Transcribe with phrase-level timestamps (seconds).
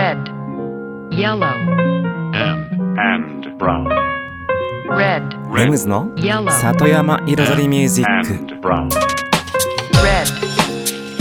[0.00, 0.16] red,
[1.12, 1.44] yellow,
[2.32, 3.86] and, and brown,
[4.88, 5.22] red,
[5.54, 8.88] レムズの yellow, 里山彩りミュージック and brown,
[10.02, 10.26] red,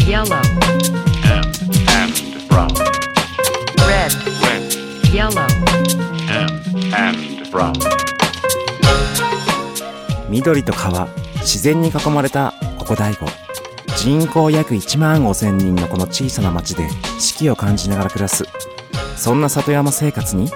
[0.07, 0.37] yellow,
[1.27, 1.43] and,
[1.91, 2.13] and
[2.47, 2.69] brown,
[3.85, 4.13] red,
[4.47, 4.63] red,
[5.13, 5.45] yellow,
[6.29, 6.47] and,
[6.95, 7.73] and brown,
[10.29, 11.07] 緑と川
[11.41, 13.25] 自然に囲まれたここ大悟
[14.01, 16.87] 人口約1万5000人のこの小さな町で
[17.19, 18.45] 四季を感じながら暮らす。
[19.17, 20.49] そんな里山生活に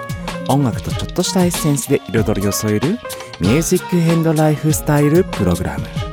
[0.48, 2.98] 音楽とちょっとしたエッセンスで彩りを添える
[3.40, 6.03] ミュージックヘンドライフスタイルプログラム。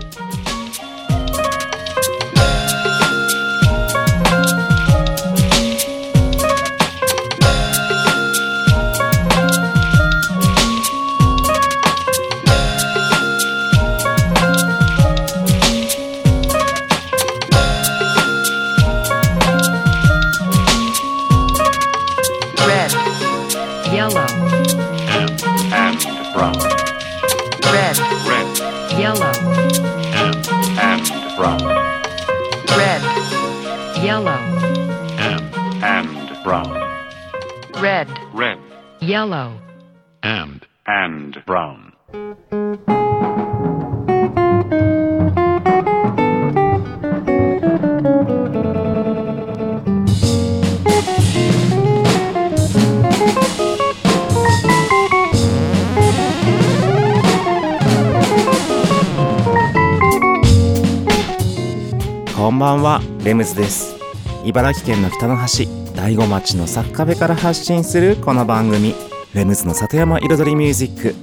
[63.32, 63.96] レムズです。
[64.44, 65.66] 茨城県の北の端
[65.96, 68.94] 大子町の作家部から発信するこの番組
[69.34, 71.16] レムズの里山彩りミュージック。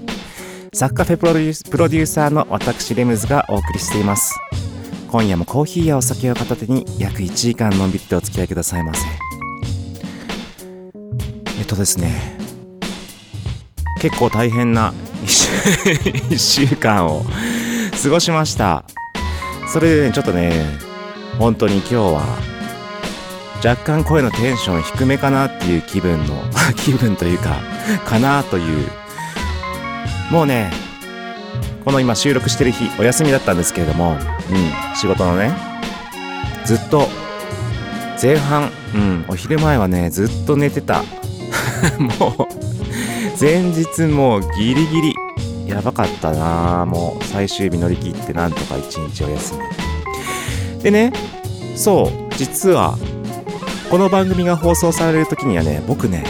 [0.73, 4.35] 作家フェプロデュースプロデューサーの私レムズがお送りしています。
[5.11, 9.05] 今夜もコーヒーやお酒を片手に約1時間のんびりとお付き合いくださいませ。
[11.59, 12.39] えっとですね
[14.01, 14.95] 結構大変な
[15.27, 17.23] 1週間を
[18.03, 18.85] 過ごしました。
[19.71, 20.88] それでねちょっとね
[21.39, 22.39] 本当に今日は
[23.65, 26.43] 若干声のテンション低めかなっていう気分の
[26.77, 27.57] 気分というか
[28.07, 28.89] かなという
[30.31, 30.71] もうね
[31.85, 35.53] この今収録してる日お休みだったんですけれどもうん仕事のね
[36.65, 37.09] ずっと
[38.21, 41.03] 前半うんお昼前はねずっと寝てた。
[41.99, 42.59] もう
[43.41, 45.15] 前日もうギリギリ
[45.67, 49.88] やばかったなもう最終日乗り切ってなんとか一日お休み。
[50.83, 51.13] でね
[51.77, 52.97] そう実は
[53.91, 56.25] この番組が放送される時にはね僕ね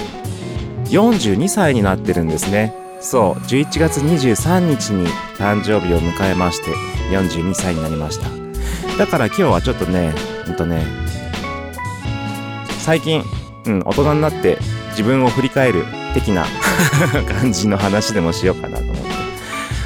[0.85, 2.75] 42歳になってるんですね。
[3.01, 6.73] そう11月23日に誕生日を迎えまして
[7.11, 8.29] 42歳になりました。
[8.97, 10.15] だから今日はちょっとね
[10.47, 10.83] うんとね
[12.81, 13.23] 最近、
[13.67, 14.59] うん、大人になって
[14.91, 15.85] 自分を振り返る
[16.15, 16.47] 的な
[17.41, 19.03] 感じの話でもしようかなと思って。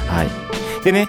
[0.07, 0.83] はい。
[0.83, 1.07] でね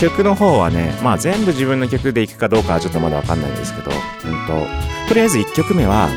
[0.00, 4.66] 曲の方はねまあ全部自分の曲でいくかどうかはちょっとまだわかんないんですけどうんと
[5.08, 6.08] とりあえず1曲目は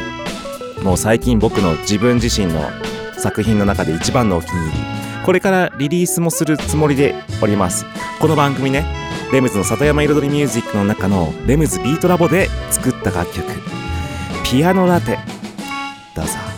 [0.84, 2.60] もう最近僕の自分自身の
[3.18, 5.26] 作品の中で一番のお気に入り。
[5.26, 7.86] これからリリースもするつもりでおります。
[8.20, 8.86] この番組ね
[9.32, 13.46] レムズの里山彩りミュージックの中のレムズビートラボで作った楽曲。
[14.44, 15.18] ピアノラテ。
[16.16, 16.53] どうぞ。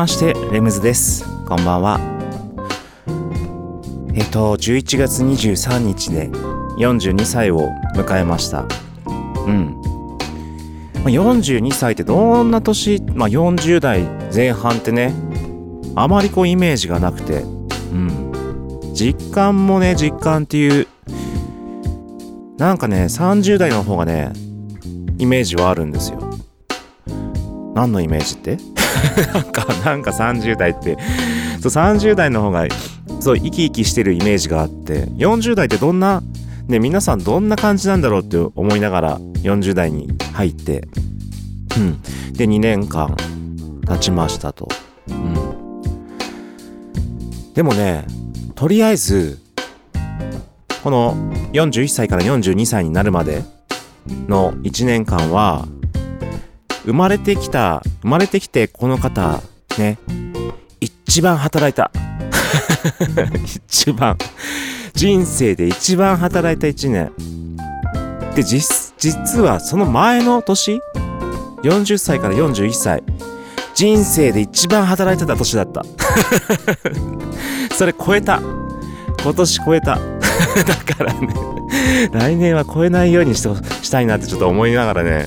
[0.00, 1.26] ましてレムズです。
[1.46, 2.00] こんばんは。
[4.14, 6.30] えっと11月23日で
[6.78, 8.64] 42歳を迎えました。
[9.46, 9.76] うん。
[11.04, 14.04] ま42歳ってどんな年、まあ、40代
[14.34, 15.12] 前半ってね
[15.94, 18.94] あまりこうイメージがなくてうん。
[18.94, 20.86] 実感もね実感っていう
[22.56, 24.32] なんかね30代の方がね
[25.18, 26.20] イメージはあるんですよ。
[27.74, 28.79] 何のイメージって？
[29.32, 30.96] なんかなんか30代って
[31.60, 32.66] そう30代の方が
[33.20, 36.22] そう生き生きしてるイメージがあって40代ってどんな
[36.68, 40.88] ね皆さんどんな感じなんだろうって思いながら40代に入って
[41.76, 42.02] うん。
[42.32, 43.16] で2年間
[43.86, 44.68] 経ちましたと。
[45.08, 45.34] うん。
[47.54, 48.06] でもね
[48.54, 49.38] とりあえず
[50.82, 51.14] この
[51.52, 53.42] 41歳から42歳になるまで
[54.28, 55.66] の1年間は
[56.84, 59.42] 生まれてきた生まれてきてこの方
[59.78, 59.98] ね
[61.10, 61.90] 一番働いた。
[63.68, 64.16] 一番。
[64.94, 67.10] 人生で一番働いた1年。
[68.36, 70.80] で実実はその前の年
[71.64, 73.02] 40歳から41歳。
[73.74, 75.84] 人生で一番働いてた年だった。
[77.74, 78.40] それ超えた。
[79.20, 79.98] 今年超えた。
[80.64, 81.28] だからね
[82.12, 85.26] 来年は超えないようにししたいなってちょっと思いながらね。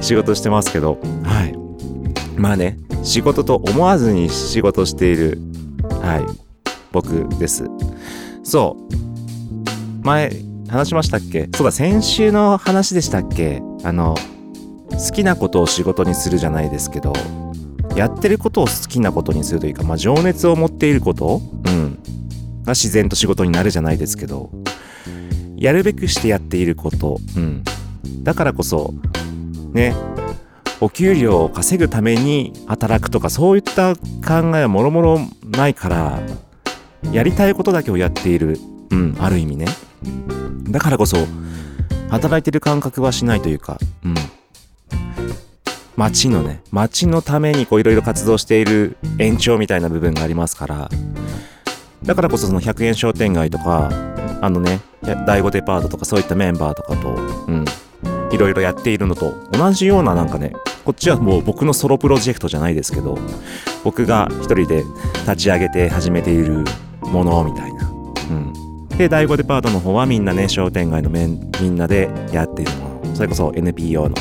[0.00, 0.98] 仕事してますけど。
[1.24, 1.56] はい。
[2.36, 5.38] まあね仕事と思わずに仕事している
[6.02, 6.24] はい
[6.92, 7.64] 僕です。
[8.42, 10.04] そう。
[10.04, 10.30] 前
[10.68, 11.48] 話しましたっけ？
[11.54, 13.62] そうだ先週の話でしたっけ？
[13.84, 14.16] あの
[14.90, 17.12] 好きなことを仕事にするじゃないですけど
[17.94, 21.98] やってることを好きなことにするというか、まあ、情熱を持っていること、うん、
[22.64, 24.50] が自然と仕事になるじゃないですけど
[25.56, 27.64] やるべくしてやっていること、うん、
[28.22, 28.94] だからこそ
[29.72, 29.94] ね。
[30.80, 34.02] お給料を稼ぐために働くとかそういった考
[34.56, 36.20] えはもろもろないから
[37.12, 38.58] やりたいことだけをやっている、
[38.90, 39.66] うん、ある意味ね。
[40.68, 41.16] だからこそ
[42.10, 44.14] 働いてる感覚はしないというか、うん、
[45.96, 50.88] 街のね街のためにこういろいろ活動している延長みたいな部分がありますから
[52.02, 53.90] だからこそその100円商店街とか
[54.40, 54.80] あのね
[55.26, 57.64] 第5デパートとかそういったメンバーとかとうん。
[58.36, 60.52] いろいろやっているのと同じようななんかね
[60.84, 63.18] こっちはもう僕のソロプロジェクトじゃないですけど
[63.82, 64.84] 僕が一人で
[65.20, 66.64] 立ち上げて始めている
[67.00, 67.88] ものみたいな。
[67.88, 68.88] うん。
[68.88, 73.16] で第5デパートの方はみんなね商店街のみんなでやっているもの。
[73.16, 74.14] それこそ NPO の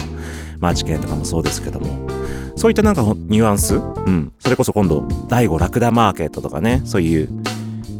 [0.59, 2.09] マーチ券とかもそうですけども。
[2.55, 3.75] そういったなんかニュアンス？
[3.75, 3.79] う
[4.09, 4.31] ん。
[4.39, 7.29] それこそ今度第5ラクダマーケットとかねそういう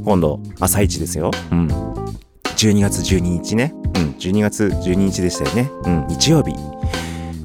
[0.06, 1.32] 今度朝市ですよ。
[1.52, 1.68] うん。
[2.56, 3.74] 12月12日ね。
[3.96, 5.70] うん12月12日でしたよね。
[5.86, 6.54] うん日曜日。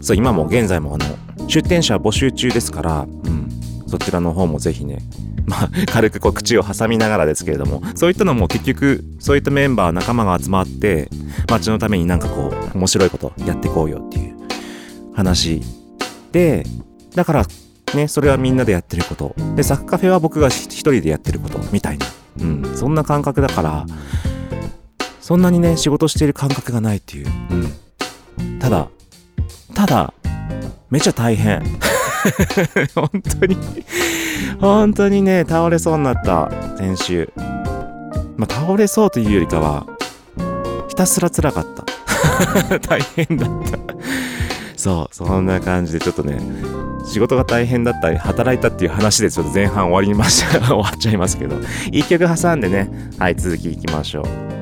[0.02, 3.48] そう今も現在もあの出店者募集中ですからうん
[3.86, 4.98] そちらの方もぜひね
[5.46, 11.10] まあ軽くこう口を挟みながらですけれどもそういったのも結局そういったメンバー仲間が集まって
[11.50, 14.34] 街のためになんかこう面白いことやっていこうよっていう
[15.14, 15.60] 話
[16.32, 16.64] で
[17.14, 17.46] だから
[17.94, 19.34] ねそれはみんなでやってること。
[19.56, 22.06] でサッカフェは僕が一人でやってることみたいな。
[22.40, 23.86] うんそんな感覚だから
[25.30, 27.28] そんなにね仕事している感覚がないっていう、
[28.40, 28.88] うん、ただ
[29.76, 30.12] ただ
[30.90, 31.62] めちゃ大変。
[32.96, 33.08] 本
[33.38, 33.56] 当に。
[34.60, 37.32] 本当にね倒れそうになった先週。
[38.36, 39.86] まあ倒れそうというよりかは
[40.88, 41.66] ひたすら辛かっ
[42.68, 42.80] た。
[42.82, 43.78] 大変だった。
[44.74, 46.40] そうそんな感じでちょっとね
[47.06, 50.58] 仕事が大変だったり働いたっていう話でちょっと前半終わりました。
[50.66, 51.54] 終わっちゃいますけど。
[51.92, 54.59] 一曲挟んでねはい続きいきましょう。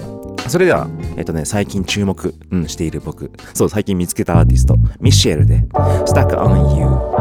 [0.48, 3.30] それでは、えっとね、最近注目、うん、している僕。
[3.54, 5.60] そう、最近見つけたアーティスト、ミシェルで、
[6.06, 7.17] Stuck on You。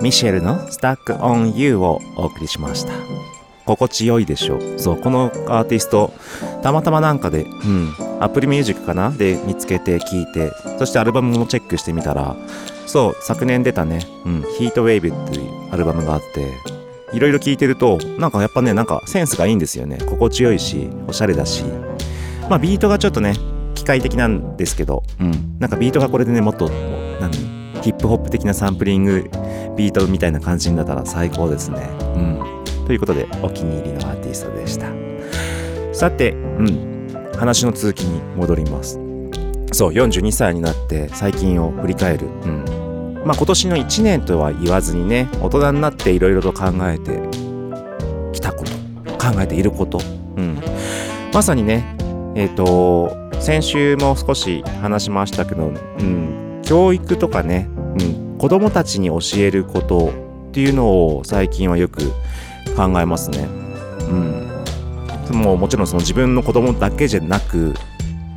[0.00, 2.92] ミシェルの Stuck on You をお送りしました。
[3.66, 4.78] 心地よいでしょう。
[4.78, 6.12] そう、このアーティスト、
[6.62, 9.10] たまたまなんかで、うん、アプリミュージックかな？
[9.10, 12.34] で見つけて聴いて、そしてアルバムもチェックしてみたら、
[12.86, 16.48] そう、昨年出たね、うん、ヒートウェイブっていうアルバムがあって、
[17.12, 19.98] いろいろ聴いてると、なんかやっぱね、なんかセンスがいいんですよね。
[19.98, 21.62] 心地よいし、おしゃれだし。
[22.48, 23.34] まあビートがちょっとね、
[23.74, 26.70] 機械的なんですけど、うん、なんかビートがこれでね、もっと、
[27.82, 29.30] ヒップホップ的なサンプリング
[29.76, 31.88] ビートみたいな感じになったら最高ですね。
[32.14, 32.40] うん。
[32.86, 34.86] ということで、お気に入りのアーティストでした。
[35.92, 36.90] さて、うん。
[37.36, 39.00] 話の続きに戻ります。
[39.72, 42.26] そう、42歳になって最近を振り返る。
[42.26, 42.64] うん。
[43.24, 47.20] まあ今年の1年とは言わずにね、大人になっていろいろと考えて
[48.32, 48.72] きたこと、
[49.12, 50.00] 考えていること。
[50.36, 50.58] うん。
[51.32, 51.96] まさにね、
[52.34, 60.12] えっ、と、先週も少し話しましたけど、うん、教育とかね、うん、子供たちに教えること
[60.50, 62.12] っていうのを最近はよく
[62.76, 63.48] 考えますね。
[65.28, 65.36] うん。
[65.36, 67.74] もうもちろんその自分の子供だけじゃなく、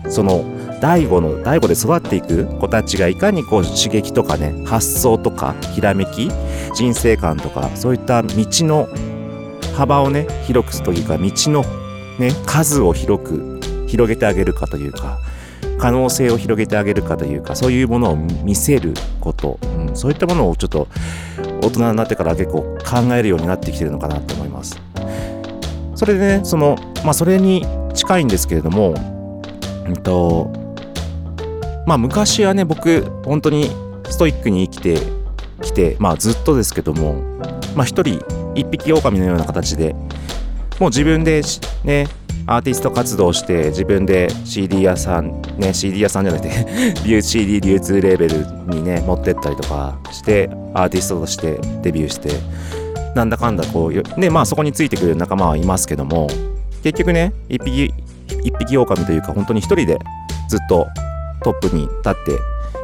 [0.09, 0.43] その
[0.81, 6.31] 第五の第五で育っていく子たちがいかにこう刺激とかね、発想とかひらめき、
[6.73, 8.89] 人生観とかそういった道の
[9.75, 11.63] 幅をね、広くすというか道の
[12.17, 15.19] ね、数を広く広げてあげるかというか、
[15.77, 20.87] 可能性を広げてあげるかというか、そういうものを見せること、うん、そういったものをちょっと
[21.61, 24.81] 大人になってから結構考えるようになってきてるのかなと思います。
[25.95, 28.95] それでね、その、まあそれに近いんですけれども、
[29.87, 30.51] うんと、
[31.85, 33.69] まあ昔はね、僕、本当に
[34.09, 34.97] ストイックに生きて
[35.61, 37.15] きて、まあずっとですけども、
[37.75, 38.23] まあ一人、
[38.55, 39.93] 一匹狼のような形で、
[40.79, 41.41] もう自分で
[41.83, 42.07] ね、
[42.45, 48.45] アーティスト活動して自分で CD 屋さんね CD 屋さんじゃなくて CD 流通レーベル
[48.75, 52.29] にね持ってったりとかしてアーティストとしてデビューして
[53.15, 56.27] なんだかんだこうよでまあそこについてくる仲間はいますけども
[56.83, 57.93] 結局ね一匹
[58.43, 59.99] 一匹狼というか本当に一人で
[60.49, 60.87] ずっと
[61.43, 62.39] トップに立って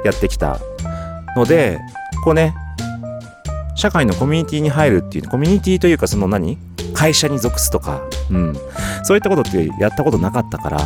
[0.05, 0.59] やってきた
[1.35, 1.79] ので
[2.23, 2.53] こうね
[3.75, 6.57] 社会のコミュニティに入るっていうコミュニティというかその何
[6.99, 8.53] 会社に属すとか、うん、
[9.03, 10.79] そういったことってやったことなかったから、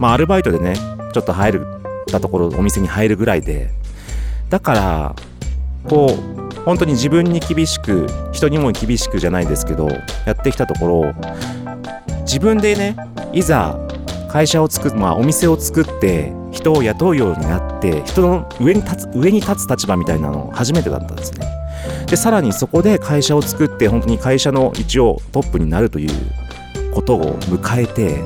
[0.00, 0.74] まあアルバイトでね、
[1.12, 1.66] ちょっと入る
[2.10, 3.70] たところ、お店に入るぐらいで、
[4.50, 5.16] だから、
[5.88, 9.88] こう、本当に自分に厳しく、人にも厳しくじゃないですけど、
[10.26, 11.14] やってきたところ、
[12.22, 12.96] 自分でね、
[13.32, 13.78] いざ
[14.28, 21.46] 会社を作っ、まあお店を作って、人を雇うようになって、人の上に立つ、上に立つ立場みたいなの初めてだったんですね。
[22.12, 26.10] でさらにそこで会社を作って本当に会社の一応トップになるという
[26.92, 28.20] ことを迎えて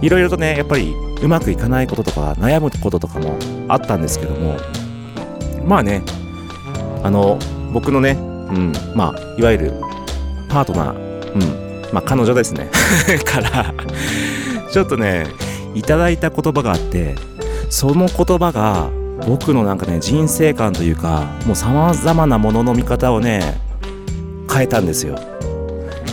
[0.00, 4.56] いろいろとねやっぱりうまくいかないこととか悩むこととかもあったんですけども
[5.66, 6.04] まあね
[7.02, 7.36] あの
[7.72, 8.16] 僕のね、う
[8.52, 9.72] ん、まあいわゆる
[10.48, 12.70] パートナー、うん、まあ彼女ですね。
[13.26, 13.74] から
[14.70, 15.26] ちょっとね
[15.74, 17.16] いただいた言葉があって
[17.70, 18.88] その言葉が
[19.26, 23.60] 僕のなんかね人生観というかもう様々なものの見方をね
[24.52, 25.16] 変えたんですよ。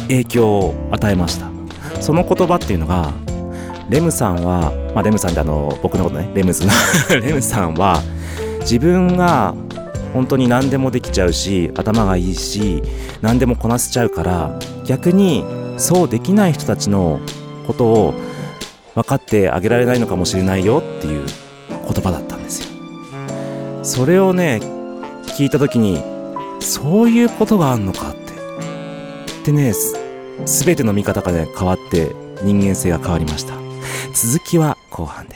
[0.07, 1.49] 影響を与えました。
[2.01, 3.13] その言葉っていうのが
[3.89, 6.71] レムさんは、まあ、レムさんってあの僕のことねレムズの
[7.21, 8.01] レムさんは
[8.61, 9.53] 自分が
[10.13, 12.81] 本当に何でもできちゃうし頭がいいし
[13.21, 15.43] 何でもこなせちゃうから逆に
[15.77, 17.19] そうできない人たちの
[17.67, 18.13] ことを
[18.95, 21.25] 分かってあげられないのかもしれないよっていう
[21.69, 22.34] 言葉だった。
[23.85, 24.59] それをね
[25.37, 26.01] 聞いた時に
[26.59, 28.25] そういうことがあんのかって。
[29.45, 29.73] でね
[30.45, 33.53] 全ての見方がね変わって人間性が変わりました。
[34.13, 35.35] 続きは後半で。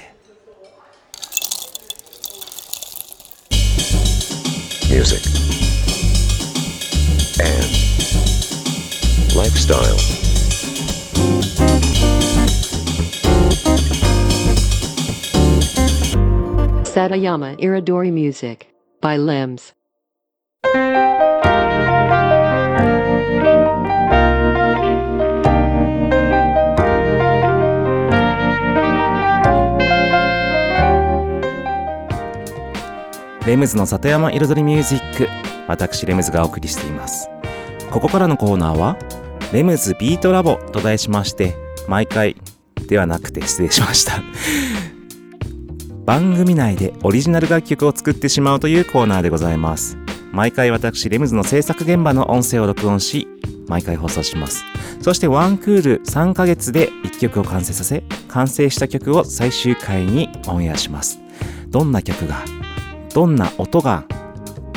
[4.90, 5.22] Music,
[7.40, 7.68] and
[9.36, 9.96] lifestyle.
[16.90, 18.66] Satayama Iridori Music
[19.00, 19.76] by Limbs.
[33.46, 35.28] レムズの里山彩りミュージック
[35.68, 37.30] 私レムズがお送りしています
[37.92, 38.98] ここからのコーナーは
[39.54, 41.56] レムズビートラボと題しまして
[41.88, 42.36] 毎回
[42.88, 44.24] ではなくて失礼しました
[46.10, 49.96] 番組内でオリジナル楽曲を作ってしまうというコーナーでございます。
[50.32, 53.28] 毎回私レムズの制作現場の音声を録音し
[53.68, 54.64] 毎回放送します。
[55.02, 61.20] そしてワンクール3ヶ月で1曲を完成させ完成した曲を最終回にオンエアします。
[61.68, 62.44] どんな曲が
[63.14, 64.06] どんな音が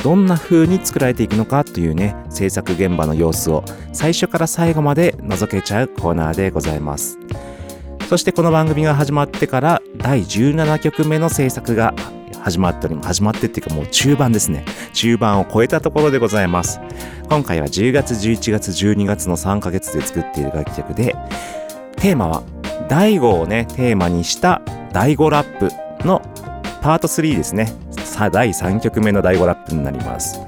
[0.04, 3.64] どんな風に作られていくのかというね制作現場の様子を
[3.94, 7.18] 最初から最後まで覗けちゃうコーナーでございます。
[8.12, 11.94] そしてこの番組が始まってから第17曲目の制作が
[12.42, 14.66] 始まっております始まってっていうかもう中盤ですね。
[14.92, 16.78] 中盤を超えたところでございます。
[17.30, 21.16] 今回は10月11月12月の3ヶ月で作っている楽曲で
[21.96, 22.42] テーマは
[22.86, 24.60] 第5をねテーマにした
[24.92, 25.70] 第5ラップ
[26.06, 26.20] の
[26.82, 27.72] パート3ですね。
[28.04, 30.38] さあ第3曲目の第5ラップになります。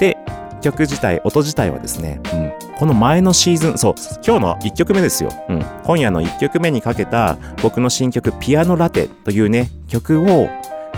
[0.00, 0.18] で
[0.60, 2.45] 曲自体音自体はですね、うん、
[2.76, 10.48] この前のシーズンそう今日の1曲目ですよ、うん、今夜の1曲目にかけた僕の新曲「ピアノラテ」というね曲を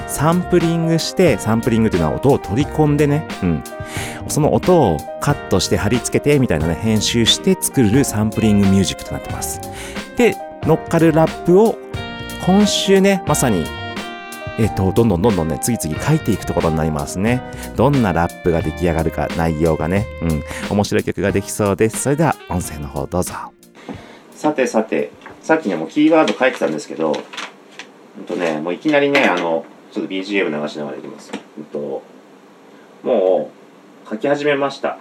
[0.09, 3.63] サンプリングしてサンプリングというのは音を取り込んでね、うん、
[4.27, 9.61] その音をカットして貼り付けてみたいなね編集して作るサンプリングミュージックとなってます。
[10.17, 11.77] で乗っかるラップを
[12.45, 13.65] 今週ねまさに
[14.59, 17.41] えっ、と、どんどんどんどんね、次々書いていくところになりますね。
[17.77, 22.03] どんなラップが出来上がるか、内容がね、うん、面白い曲ができそうです。
[22.03, 23.35] それでは、音声の方どうぞ。
[24.33, 27.13] さてさて、さっきね、もうキーワード書いてたんですけど、
[28.19, 31.31] うんとね、もういきなりね、あの、ちょっと BGM 流しながらいきます。
[31.57, 32.03] うんと、
[33.05, 33.51] も
[34.07, 34.99] う、書き始めました。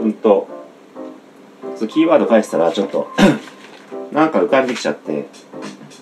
[0.00, 0.48] うんと、
[1.88, 3.10] キーワード書いてたら、ちょっと、
[4.12, 5.26] なんか浮かんできちゃって、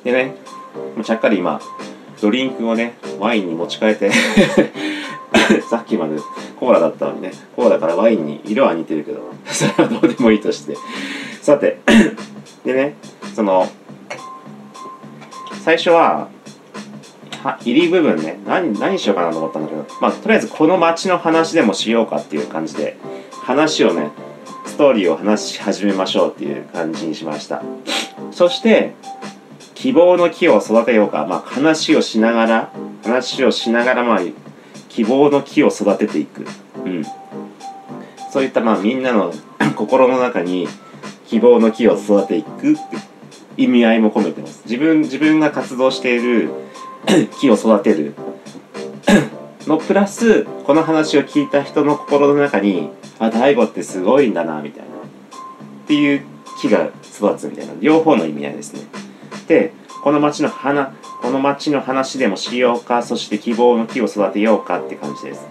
[0.05, 0.37] でね、
[1.05, 1.61] ちゃっかり今、
[2.21, 4.11] ドリンクをね、ワインに持ち替えて、
[5.69, 6.17] さっきまで
[6.59, 10.77] コーラだったのにね、コーラからワインに色は似てるけど、 それはどうでもいいとして。
[11.41, 11.81] さて、
[12.65, 12.95] でね、
[13.35, 13.69] その、
[15.65, 16.29] 最初は、
[17.43, 22.97] は入り部分ね、何、何しようかなと思ったんだけど、まあ、とりあえずこの街の話でもしようかっていう感じで、
[23.43, 24.11] 話をね、
[24.67, 27.63] ストーリーを話し始めましょうっていう感じにしました。
[28.31, 28.95] そして、
[29.83, 34.21] 希望の木を育てようか、まあ、話をしながら話をしながら、まあ、
[34.89, 36.47] 希望の木を育てていく、
[36.85, 37.05] うん、
[38.31, 39.35] そういった、まあ、みんなの
[39.75, 40.69] 心の中に
[41.27, 42.77] 希望の木を育てていく
[43.57, 44.63] 意味合いも込めてます。
[44.67, 46.51] 自分自分が活動している
[47.41, 48.15] 木を育てる
[49.67, 54.91] のプラスこの話を聞いた人の心の中にあ大悟ってすごいんだなみたいな。
[54.91, 56.23] っていう
[56.61, 57.73] 木が育つみたいな。
[57.81, 59.02] 両方の意味合いですね。
[60.03, 65.47] この町の花この町の話でもしようかそして希望の木を育てようかって感じです。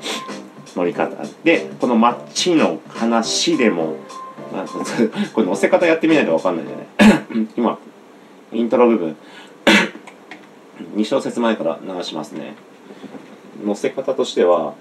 [0.75, 1.15] 乗り方。
[1.43, 3.95] でこの町の話でも、
[4.53, 4.65] まあ、
[5.33, 7.47] これ乗せ方やってみないと分かんないんだよね。
[7.55, 7.77] 今
[8.51, 9.15] イントロ部分。
[10.95, 12.55] 2小節前から流しますね。
[13.63, 14.73] 乗せ方としては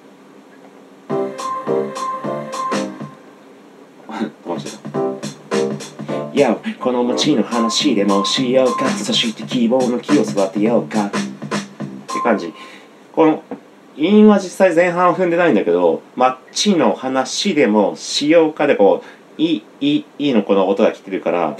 [6.40, 8.88] いやこの街の話でもしようか。
[8.88, 11.08] そして希望の木を育てようか。
[11.08, 11.18] って
[12.24, 12.54] 感じ。
[13.12, 13.42] この
[13.94, 21.58] 韻は実際前半は踏んでないんだけど街の話でもしようかでこう「い」「い」「い」のこの音が来てるから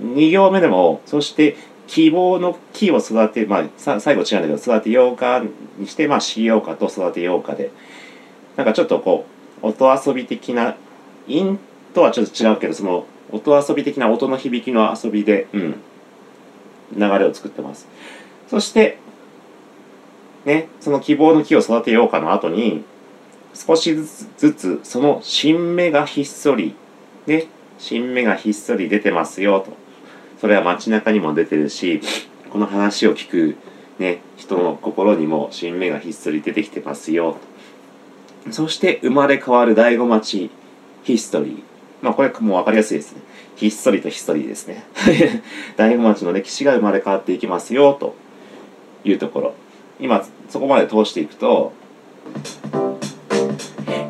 [0.00, 5.44] 2行目でもそして希望の木を育てまあ最後違うんだけど育てようか
[5.76, 7.70] にしてまあしようかと育てようかで。
[8.56, 9.26] なんかちょっとこ
[9.62, 10.74] う音遊び的な
[11.28, 11.58] 韻
[11.92, 15.82] とはちょっと違うけどその音遊び的な音の響きの遊びで、うん、
[16.96, 17.88] 流れを作ってます。
[18.48, 18.98] そして
[20.44, 22.84] ねその希望の木を育てようかの後に
[23.54, 26.76] 少しずつずつその新芽がひっそり
[27.26, 27.46] ね
[27.78, 29.72] 新芽がひっそり出てますよと。
[30.40, 32.00] それは街中にも出てるし
[32.50, 33.56] この話を聞く
[33.98, 37.36] ね人の心にも新芽がひっそり出てきてますよ
[38.46, 38.52] と。
[38.52, 40.50] そして生まれ変わる醍醐町
[41.02, 41.73] ヒストリー。
[42.04, 43.22] まあこれもう分かりやすいですね。
[43.56, 44.84] ひっそりとひっそりですね。
[45.78, 48.14] 大子町の歴史が生まれ変わっていきますよと。
[49.04, 49.54] いうところ。
[49.98, 51.72] 今そこまで通していくと、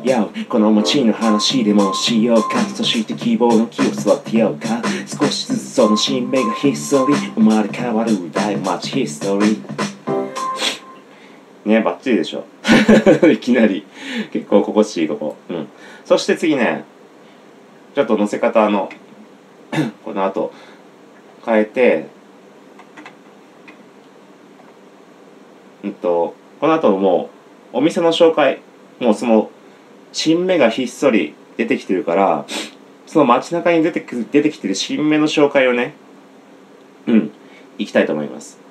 [0.03, 2.59] いやこの町の話でもしようか。
[2.75, 4.81] そして希望の木を育てようか。
[5.05, 9.59] 少しずつその新芽がひっそり生まれ変わる大町ヒストリー。
[11.65, 12.45] ねバッチリでしょ。
[13.31, 13.85] いきなり。
[14.33, 15.37] 結構心地いいここ。
[15.49, 15.67] うん。
[16.03, 16.83] そして次ね。
[17.95, 18.89] ちょっと乗せ方の
[20.03, 20.51] この後
[21.45, 22.07] 変えて
[25.83, 27.29] うんとこの後も
[27.73, 28.59] うお店の紹介
[28.99, 29.49] もうその
[30.11, 32.45] 新芽がひっそり出てきてるから
[33.07, 35.93] その街中に出てく出てきてる新芽の紹介をね
[37.07, 37.31] うん
[37.77, 38.64] いきたいと思います。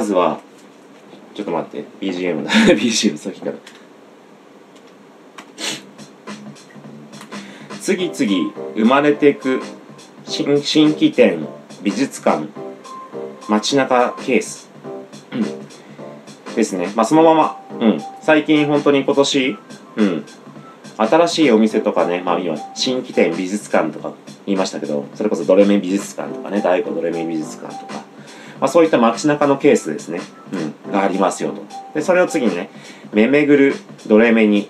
[0.00, 0.40] まずは
[1.34, 2.50] ちょっと待って BGM だ。
[2.74, 3.52] BGM さっきから。
[7.82, 9.60] 次々生まれていく
[10.24, 11.46] 新新規店
[11.82, 12.48] 美術館
[13.46, 14.70] 街中ケース、
[16.56, 16.90] ですね。
[16.96, 19.58] まあそのまま、うん、最近本当に今年、
[19.96, 20.24] うん、
[20.96, 24.14] 新しいお店とかね、まあ今、新規店美術館とか
[24.46, 27.99] 言いましたけど、それこそドレメ美術館とかね、大悟ドレメ美術館とか、
[28.60, 30.20] まあそういった街中のケースですね、
[30.52, 31.62] うん、がありますよと。
[31.94, 32.70] で、それを次にね、
[33.12, 33.74] めめぐる
[34.06, 34.68] ドレメに、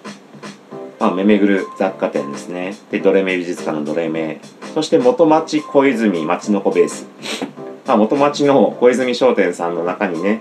[0.98, 2.76] まあ、めめぐる雑貨店ですね。
[2.90, 4.40] で、ドレメ美術館のドレメ。
[4.74, 7.06] そして元町小泉町の子ベース。
[7.86, 10.40] まあ、元町の小泉商店さんの中にね、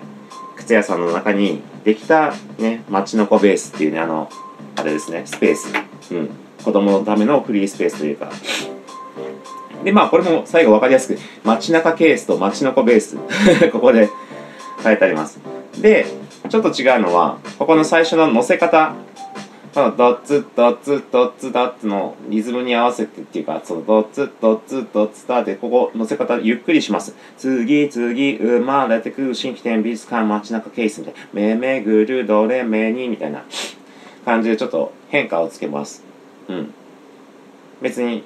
[0.57, 4.29] 靴屋さんの中にできたね、町の子ベースっていうね、あの、
[4.75, 5.73] あれですね、スペース。
[6.12, 6.29] うん。
[6.63, 8.29] 子供のためのフリースペースというか。
[9.83, 13.17] で、まあ、これも最後わかりやすく、街中ケースと街の子ベース。
[13.71, 14.09] ここで
[14.83, 15.39] 書いてあります。
[15.79, 16.05] で、
[16.49, 18.93] ちょっと違うのは、ここの最初の乗せ方。
[19.73, 27.15] このドッツドッツドッツドッツのリズムに合わせてっていうか、そのドッツドッツドッツだで、ここ乗せ方ゆっくりします。
[27.37, 31.19] 次々生まれてくる新規店美術館街中ケースみたいな。
[31.33, 33.43] めめぐるどれめにみたいな
[34.25, 36.03] 感じでちょっと変化をつけます。
[36.47, 36.73] うん。
[37.81, 38.23] 別に、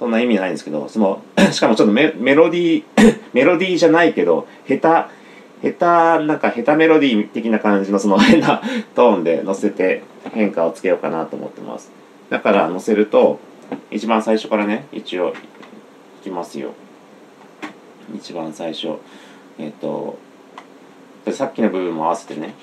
[0.00, 4.78] そんな意味ないんですけど、その、 しかもちょっとメメロディー、 メロディーじゃないけど、下
[5.60, 8.62] 手、下手、なんか下手メロディー的な感じのその変な
[8.94, 11.92] トーンで乗せて変化をつけようかなと思ってます。
[12.30, 13.40] だから乗せると、
[13.90, 15.34] 一番最初からね、一応、
[16.22, 16.72] いきますよ。
[18.16, 18.94] 一番最初。
[19.58, 20.18] えっ、と、
[21.30, 22.54] さっきの部分も合わせてね。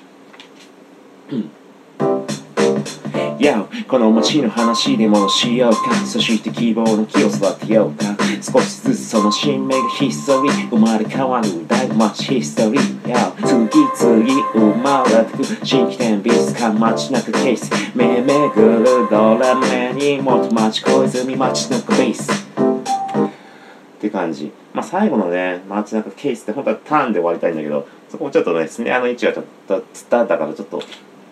[3.38, 5.94] やこの街の話でもしようか。
[6.06, 8.16] そして希望の木を育てようか。
[8.40, 13.08] 少しずつその新芽がヒストリー生まれ変わる大街ヒストリー。
[13.08, 17.70] や次々生まれてく新規店美術館街中ケース。
[17.96, 22.30] めめぐるドラメに元町小泉街中ベース。
[22.32, 24.52] って感じ。
[24.72, 30.82] まあ最後のね街中ケースって本当はターンで終わりたいんだけどそこもちょっとねスネアの位置がちょっとつっただからちょっと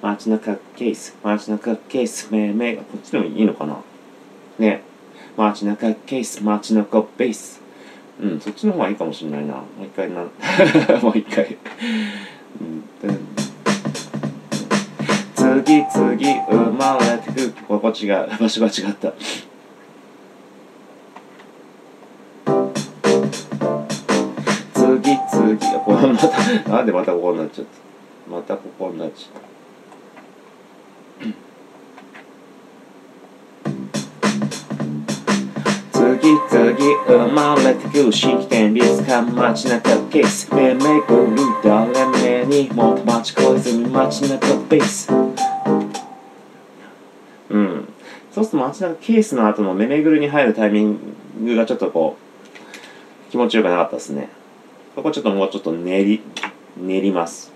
[0.03, 3.77] 街中ケース街中ケースめめこっちでもいいのかな？
[4.59, 4.83] ね。
[5.37, 7.61] 街中ケース街中ベース。
[8.21, 9.55] うんそっちの方がいいかもしれないな。
[9.55, 10.23] もう一回な。
[11.03, 11.57] もう一回。
[12.61, 13.19] うんうん
[15.35, 19.13] 次々生まれてくここ違う場所が違った。
[24.75, 27.67] 次々これまたなんでまたここになっちゃっ
[28.27, 28.31] た？
[28.31, 29.46] またここになっちゃった。
[36.07, 36.77] 次々
[37.09, 44.39] 生まれてく新規店美術館街中ケースめめぐる誰めに元町小泉街中
[44.69, 45.13] ベース。
[47.51, 47.89] うん。
[48.31, 50.99] そうすると街中ケースの後のめめぐるに入るタイミン
[51.43, 52.17] グがちょっとこ
[53.29, 54.29] う気持ちよくなかったですね。
[54.95, 56.23] ここちょっともうちょっと練り
[56.77, 57.53] 練ります。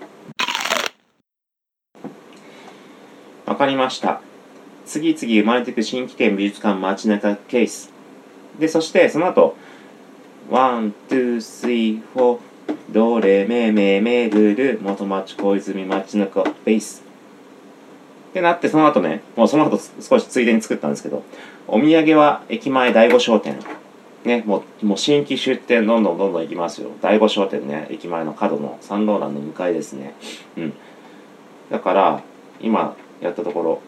[3.45, 4.21] わかりました。
[4.85, 7.93] 次々生まれてく新規店美術館街中ケース
[8.59, 9.55] で、そしてその後、
[10.49, 12.39] ワン、ツー、スリー、フォー、
[12.91, 17.03] ドレ、メ、メ、メ、グル、元町、小泉、町中、ベース。
[18.31, 21.23] ってなって、その後ね、もうその後少しついでに作ったんですけど、
[21.67, 23.59] お土産は駅前第五商店。
[24.23, 26.91] ね、もう、もう新規出店どんどんどんどん行きますよ。
[27.01, 30.13] 第五商店ね、駅前の角のサンローランの向かいですね。
[30.57, 30.73] うん。
[31.71, 32.23] だから、
[32.61, 33.81] 今やったところ、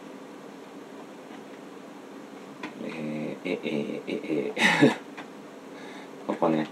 [2.85, 4.51] えー、え、え、え、え、
[6.25, 6.65] ここね。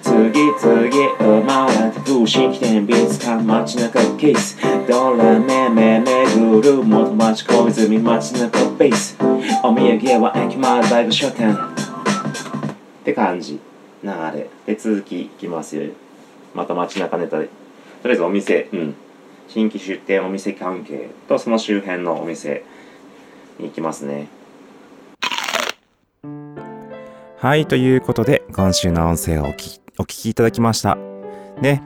[0.00, 4.56] 次々生まれてく新規店美術館街中ケース。
[4.88, 9.18] ドラメメめぐる元町小泉街中ベース。
[9.64, 11.52] お土産は駅前大御商店。
[11.52, 11.56] っ
[13.04, 13.58] て感じ。
[14.04, 14.48] 流れ。
[14.66, 15.90] で続きいきますよ。
[16.54, 17.46] また街中ネタで。
[18.02, 18.68] とりあえずお店。
[18.72, 18.94] うん。
[19.48, 22.62] 新規出店お店関係とその周辺のお店。
[23.60, 24.28] 行きますね
[27.38, 30.96] はい、ということで、今週の音声をお聞きお聞きいただきました。
[31.60, 31.82] ね、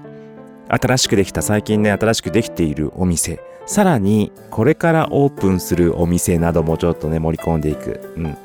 [0.69, 8.15] 新しくできた、最近ね、新しくできているお店、さらに、これからオープンするお店などもちょっとね、盛り込んでいく。
[8.17, 8.39] うん。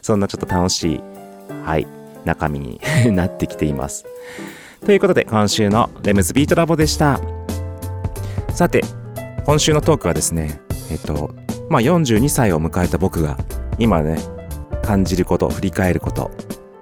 [0.00, 1.00] そんなちょっと楽しい、
[1.64, 1.86] はい、
[2.24, 2.80] 中身に
[3.12, 4.06] なってきています。
[4.86, 7.20] ということで、今週のレムズビートラボでした。
[8.54, 8.82] さて、
[9.44, 11.34] 今週のトークはですね、えっと、
[11.70, 13.38] まあ、42歳を迎えた僕が、
[13.78, 14.18] 今ね、
[14.82, 16.30] 感じること、振り返ること、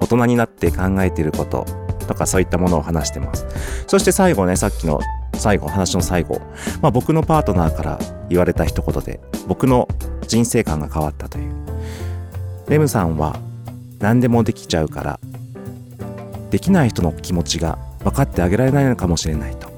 [0.01, 1.65] 大人になって考えていること、
[2.09, 3.47] とかそういったものを話してます。
[3.87, 5.01] そして最後ねさっきの
[5.35, 6.41] 最後話の最後、
[6.81, 7.99] まあ、僕のパートナーから
[8.29, 9.87] 言われた一言で僕の
[10.27, 11.53] 人生観が変わったという。
[12.69, 13.39] レムさんは
[14.01, 15.21] 何でもできちゃうから
[16.51, 19.69] できない人の気持ちが分かってあげられないのかもしれないと。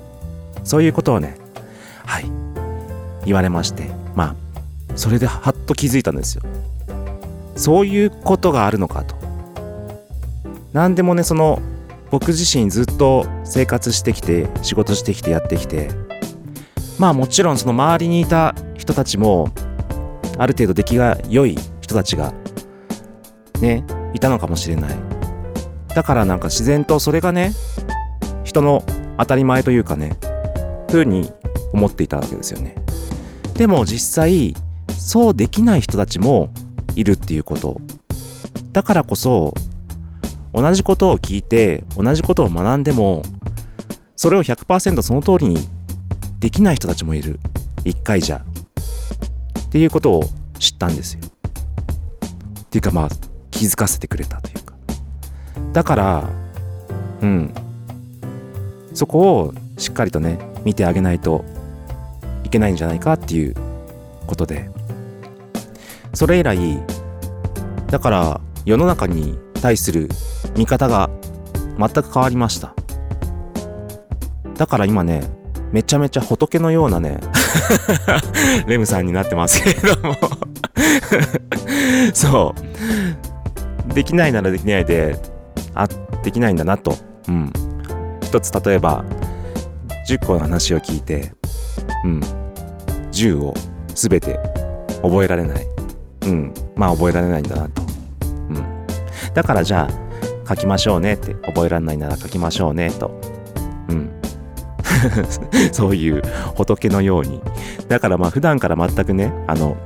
[0.65, 1.37] そういうことをね
[2.07, 2.25] はい
[3.25, 4.50] 言われましてまあ
[4.97, 6.43] それではっと気づいたんですよ。
[7.57, 9.15] そういうことがあるのかと。
[10.73, 11.61] 何でもねその
[12.11, 15.91] 僕自身ずっと生活してきて仕事してきてやってきて。
[16.99, 19.49] まあもちろんその周りにいた人たちも
[20.37, 22.35] ある程度出来が良い人たちが
[23.63, 24.91] ねいたのかもしれない。
[25.95, 27.53] だからなんか自然とそれがね
[28.45, 28.85] 人の
[29.19, 30.19] 当たり前というかね
[30.89, 31.33] 風に
[31.73, 32.75] 思っていたわけですよね。
[33.55, 34.55] でも実際
[35.01, 36.51] そうできない人たちも
[36.95, 37.81] いるっていうこと。
[38.73, 39.55] だからこそ
[40.53, 43.23] 同じことを聞いて同じことを学んでも
[44.15, 45.57] それを100%その通りに
[46.39, 47.41] できない人たちもいる。
[47.85, 48.45] 一回じゃ。
[49.61, 50.25] っていうことを
[50.59, 51.21] 知ったんですよ。
[51.25, 53.09] っていうかまあ
[53.51, 54.75] 気づかせてくれたというか。
[55.73, 56.31] だから
[57.23, 57.55] うん。
[58.93, 61.45] そこをしっかりとね見てあげないと
[62.45, 63.55] いけないんじゃないかっていう
[64.27, 64.71] ことで。
[66.13, 66.59] それ以来
[67.89, 70.09] だから世の中に対する
[70.57, 71.11] 見方が
[71.79, 72.75] 全く変わりました。
[74.57, 75.23] だから今ね
[75.73, 77.19] めちゃめちゃ仏のようなね
[78.67, 80.17] レムさんになってますけれども。
[82.13, 82.55] そ
[83.89, 83.95] う。
[83.95, 85.17] できないならできないで
[85.75, 85.89] あ
[86.23, 86.97] できないんだなと。
[87.29, 87.53] うん。
[88.23, 89.05] 一つ例えば
[90.09, 91.33] 10個の話を聞いて
[92.05, 92.21] うん。
[93.13, 93.55] 10を
[93.95, 94.39] 全て
[95.03, 95.70] 覚えられない。
[96.31, 96.55] うん。
[96.77, 97.83] まあ覚えられないんだなと。
[97.83, 98.87] うん。
[99.35, 103.11] だからじゃあ書きましょうねって覚えられないなら書きましょうねと。
[103.89, 104.11] うん。
[105.73, 106.23] そういう
[106.55, 107.41] 仏のように。
[107.89, 109.77] だからまあ普段から全くねあの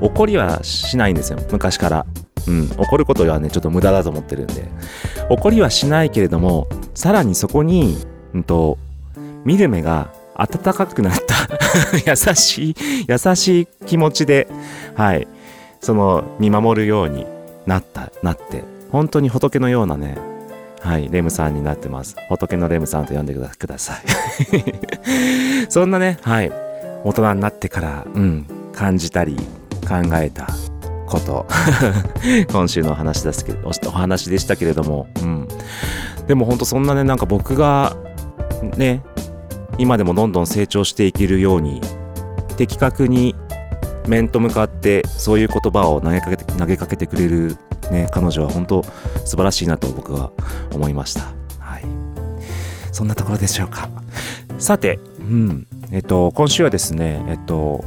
[0.00, 1.38] 怒りはしないんですよ。
[1.50, 2.06] 昔から。
[2.46, 2.70] うん。
[2.78, 4.68] 怒ることはねちょっと無駄だと思ってるんで。
[5.28, 7.98] 怒りはしないけれどもさらにそこに
[8.34, 8.78] うんと
[9.44, 11.30] 見る目が温かくなった。
[12.06, 12.74] 優しい
[13.08, 14.48] 優しい気持ちで
[14.94, 15.28] はい。
[15.80, 17.26] その見守るように
[17.66, 20.18] なったなって本当に仏のようなね
[20.80, 22.16] はいレムさんになってます。
[22.30, 24.00] 仏のレムさんと呼んでください。
[25.68, 26.50] そんなねはい
[27.04, 29.36] 大人になってからうん感じたり
[29.86, 30.48] 考えた
[31.06, 31.46] こと。
[32.50, 35.48] 今週のお話ですけどおお話でしたけれどもうん。
[36.26, 37.94] でも本当そんなねなんか僕が
[38.76, 39.02] ね
[39.76, 41.80] 今でもどんどん成長していけるように
[42.56, 43.34] 的確に
[44.10, 47.56] 面と向かってそういう言葉を投げかけて投げかけてくれる、
[47.90, 48.82] ね、彼女は本当
[49.24, 50.32] 素晴らしいなと僕は
[50.72, 51.22] 思いました。
[51.58, 51.84] はい、
[52.92, 53.88] そんなところでしょうか。
[54.58, 57.84] さて、うんえっと、今週はですね、えっと、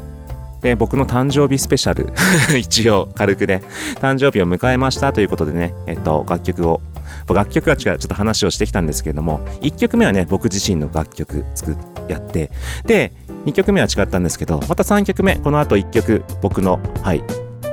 [0.62, 2.12] で僕の誕生日スペシャル
[2.58, 3.62] 一応軽くね
[3.96, 6.82] 誕生日を迎えましたということでね、えっと、楽曲を
[7.28, 11.76] 楽曲は違うちょっと話をしてきたんですけれども1曲目はね僕自身の楽曲作っ
[12.08, 12.52] やって。
[12.86, 13.14] で
[13.46, 17.24] 2曲目は違ったんですけどまた3曲目この後1曲僕のはい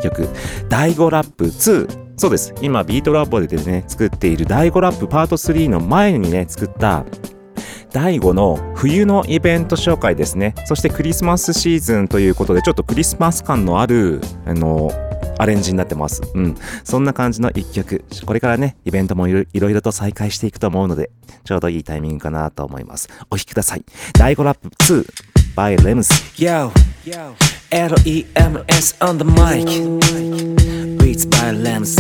[0.03, 0.29] 曲。
[0.69, 2.55] 第5ラップ2そうです。
[2.61, 7.05] 今ビートラボでね作っている第5ラップパート3の前にね作った
[7.93, 10.55] 第5の冬のイベント紹介ですね。
[10.65, 14.91] そしてクリスマスシーズンということでちょっとクリスマス感のあるあの
[15.41, 16.21] アレンジになってます。
[16.35, 16.55] うん。
[16.85, 18.05] そんな感じの一曲。
[18.27, 21.11] これからね、イベントもいろいろと再開していくと思うので、
[21.45, 23.09] ちょうどいいタイミングかなと思います。
[23.31, 23.85] お聴きください。
[24.19, 25.07] 第5ラップ2
[25.57, 26.09] by Lems。
[26.37, 26.71] Yo,
[27.71, 29.67] L-E-M-S on the mic
[30.99, 31.99] Beats by Lems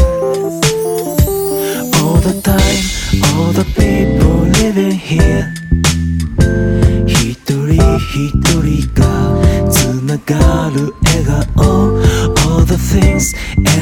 [2.02, 2.84] All the time,
[3.38, 5.48] all the people living here
[7.06, 11.24] 一人一人がつながる笑
[11.54, 12.00] 顔
[12.69, 13.33] the things,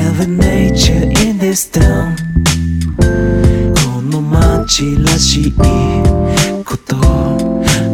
[0.06, 2.16] every nature in this town
[2.98, 5.54] この街らしい
[6.64, 6.96] こと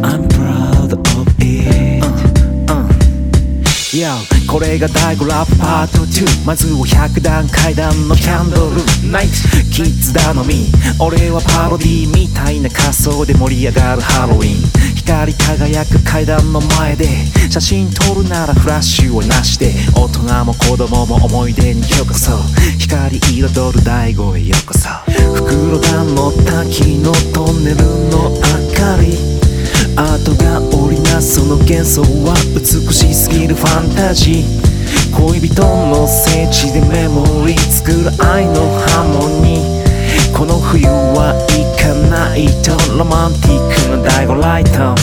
[0.02, 8.77] I'm proud of it、Yo これが第5ラップパート2まずは100段階段のキャンドル。
[9.11, 9.33] ナイト
[9.71, 10.71] キッズ頼み。
[10.99, 14.95] 俺はパロディみたいな仮装で盛り上がるハロウィン。
[14.95, 17.07] 光り輝く階段の前で
[17.49, 22.31] 写真撮るならフラッシュをなしで大人も子供も思い出にようこそ。
[22.79, 24.89] 光彩る第5へようこそ。
[25.35, 27.77] 袋田の滝のトンネル
[28.09, 28.39] の明
[28.73, 29.54] かり。
[29.97, 32.61] アートが織りなすその幻想は美
[32.93, 34.75] しすぎるファンタジー
[35.15, 40.37] 恋人の聖地でメモリー作る愛のハーモニー。
[40.37, 44.93] この冬は行かないとロマンティックな第五ライト。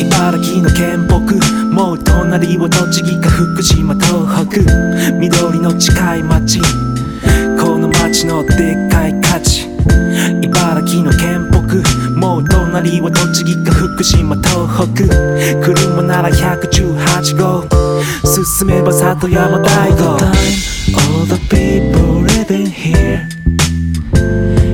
[0.00, 1.20] 茨城の県北。
[1.66, 4.62] もう隣は栃木か福島東北。
[5.12, 6.58] 緑の近い町
[8.16, 9.66] このでっかい価値
[10.40, 15.04] 茨城の県北もう隣は栃木か福島東北
[15.62, 17.68] 車なら118号
[18.24, 23.28] 進めば里山大道 All the people living here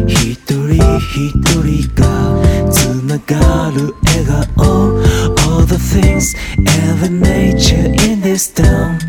[0.06, 1.34] 一人一
[1.64, 4.24] 人がつながる笑
[4.56, 5.02] 顔
[5.48, 9.00] All the things every nature in this town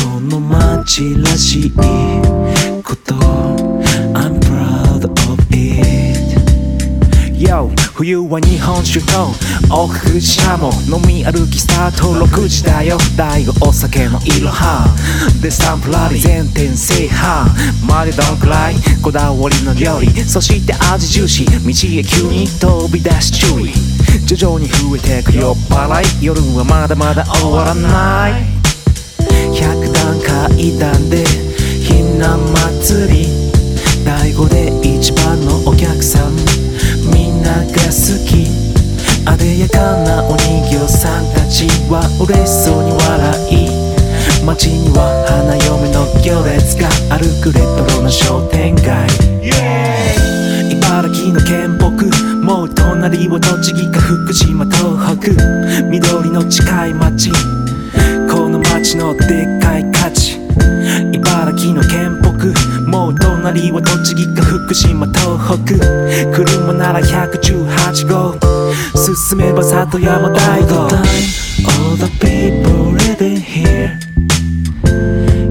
[0.00, 2.37] この街らしい
[7.98, 9.34] 冬は日本酒と
[9.74, 11.98] 奥久慈しも飲み歩きスター。
[11.98, 14.86] ト6時だよ大悟お酒のいろは
[15.42, 16.20] でスタンプラリー。
[16.20, 17.50] 全店制覇。
[17.88, 20.06] までどんくらいこだわりの料理。
[20.22, 21.44] そして味重視。
[21.44, 23.74] 道へ急に飛び出し注意
[24.28, 28.46] 徐々に増えてく酔っ払い夜はまだまだ終わらない。
[29.50, 31.26] 100段階段で
[31.82, 33.26] ひな祭り。
[34.04, 36.67] 第五で一番のお客さん。
[37.12, 38.48] みんなが好き。
[39.26, 43.04] あでやかなお人形さんたちは嬉しそうに笑
[43.52, 44.44] い。
[44.44, 49.06] 街には花嫁の行列が歩くレトロな商店街。
[50.70, 51.88] 茨城の県北。
[52.44, 55.32] もう隣は栃木か福島東北。
[55.90, 57.30] 緑の近い町
[58.30, 60.47] この街のでっかい価値。
[61.48, 65.78] 茨城の県北もう隣は栃木か福島東北
[66.34, 68.38] 車なら118号
[68.94, 73.98] 進めば里山大道 All the people living here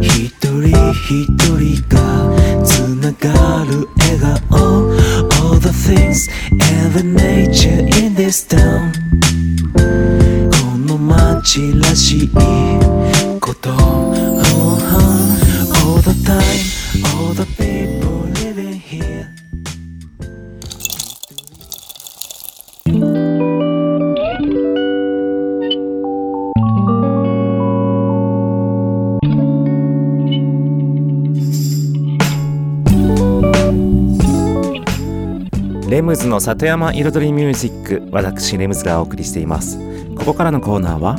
[0.02, 1.26] 一人一
[1.58, 4.92] 人がつながる笑顔
[5.50, 6.30] All the things
[6.86, 8.92] every nature in this town
[9.74, 12.30] この街らしい
[13.40, 14.07] こと
[36.28, 39.80] の里山彩りミュージック私レムズがお送りしています。
[40.16, 41.18] ここからのコーナーは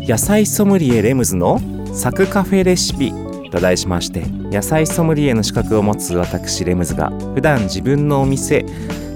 [0.00, 1.60] 野菜ソムリエレムズの
[1.92, 3.12] サクカフェレシピ
[3.50, 8.64] と題しまして野菜ソムリエの資格を持つ私レムズが普段自分のお店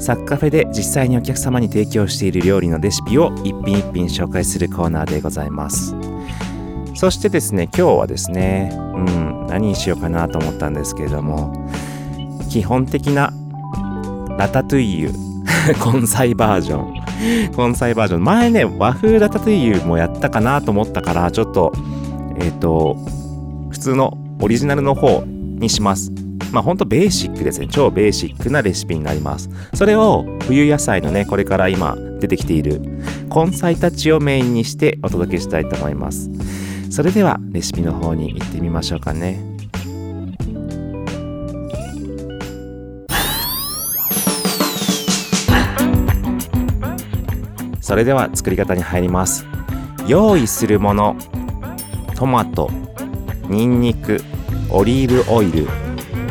[0.00, 5.94] サクカフェで実際にお客様に提供している料理のレシピを一品一品紹介するコーナーでございます。
[6.94, 11.68] そしてですね今日はですねうん何にしようかなと思ったんですけれども
[12.50, 13.32] 基本的な
[14.38, 15.12] ラタトゥイユ。
[15.92, 16.94] 根菜バージョン。
[17.70, 18.24] 根菜バージョン。
[18.24, 21.72] 前ね和風ラタトゥイユもやったかなと思ったからちょっと
[22.38, 22.96] えっ、と
[23.70, 26.12] 普通のオリジナルの方にします。
[26.52, 27.68] まあほんとベーシックですね。
[27.70, 29.48] 超ベーシックなレシピになります。
[29.74, 32.80] それを冬野菜のねこれから今出てきている
[33.34, 36.30] 根菜たちをメインにしてお届けしたいと思います。
[36.90, 39.53] それではレシピの方に行ってみましょうかね。
[47.94, 49.46] それでは作り方に入ります。
[50.08, 51.14] 用意するもの
[52.16, 52.68] トマト
[53.48, 54.20] ニンニク
[54.68, 55.68] オリーブオイル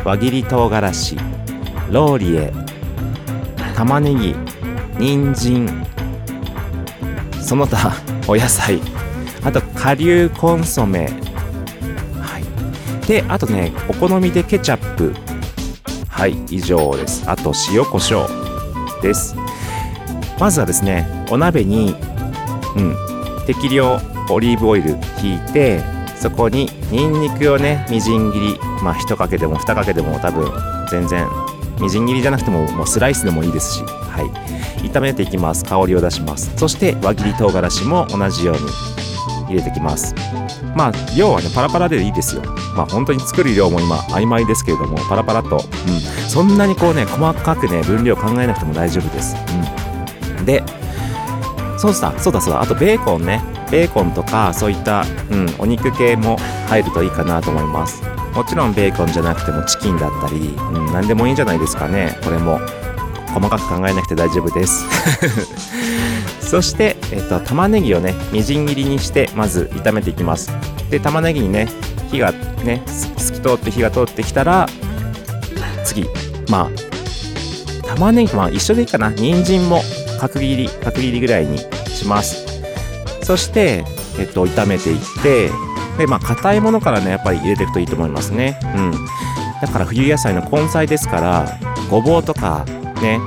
[0.04, 1.16] 輪切り唐辛子
[1.90, 2.54] ローリエ
[3.78, 4.36] 玉ねぎ
[5.00, 5.88] 人参
[7.42, 7.94] その他
[8.28, 8.82] お野菜
[9.46, 11.10] あと顆粒コンソメ。
[12.20, 13.08] はい。
[13.08, 15.14] であとねお好みでケチャップ。
[16.10, 17.24] はい以上です。
[17.26, 19.43] あと塩コショウです。
[20.44, 21.96] まずはですねお鍋に、
[22.76, 22.96] うん、
[23.48, 23.98] 適量
[24.30, 25.80] オリーブオイルひいて
[26.18, 30.52] そこにニンニクをねみじん切りまあ1かけでも2かけでも多分
[30.92, 31.30] 全然
[31.80, 34.90] みじん切りじゃなくてももうスライスでもいいですしはい。
[34.90, 35.64] 炒めていきます。
[35.64, 36.52] 香りを出します。
[36.58, 38.62] そして輪切り唐辛子も同じように
[39.48, 40.14] 入れてきます。
[40.76, 42.44] まあ量はねパラパラでいいですよ。
[42.76, 45.62] まあ本当に作る量も今曖昧ですけれどもパラパラと、うん、
[46.30, 49.83] そんなにこうね細かくね分量考えなくても大丈夫です、うん、
[50.44, 50.64] で
[51.78, 52.62] そうだそうだそうだ。
[52.62, 53.42] あとベーコンね。
[53.72, 56.38] ベーコンとかそういった、うん、お肉系も
[56.68, 58.04] 入るといいかなと思います。
[58.36, 62.18] もちろんベーコンじゃなくてもチキンだったり、うん、何でもいいんじゃないですかね。
[62.24, 62.60] これも。
[63.34, 64.86] 細かく考えなくて大丈夫です。
[66.40, 70.52] そして、えっと、玉ねぎをねみじん切りにしてまず炒めていきます。
[70.92, 71.68] で玉ねぎにね
[72.12, 72.32] 火が
[72.64, 72.84] ね
[73.18, 74.70] 透き通って火が通ってきたら
[75.84, 76.08] 次。
[76.48, 76.70] ま
[77.84, 79.10] あ玉ねぎまあ一緒でいいかな。
[79.10, 79.82] 人参も
[80.28, 82.46] 角切り角切りぐらいにします。
[83.24, 83.84] そして
[84.18, 85.50] えっと炒めていって
[85.98, 88.58] でまあ硬いものからねやっぱり入れていくといいと思いますね。
[88.76, 88.92] うん。
[89.62, 91.60] だから冬野菜の根菜ですから
[91.90, 92.66] ごぼうとか
[93.02, 93.20] ね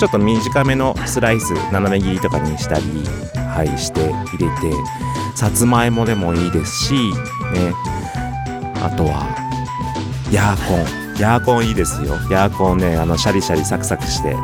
[0.00, 2.82] ちょっと短めのスライス斜め切りとかにしたり
[3.36, 4.00] はいして
[4.36, 4.72] 入れて
[5.36, 7.72] さつまいもでもいいですしね。
[8.82, 9.28] あとは
[10.32, 11.02] ヤーコン。
[11.20, 12.14] ヤーコンいいですよ。
[12.30, 14.34] ヤーコンねあのシャリシャリサクサクして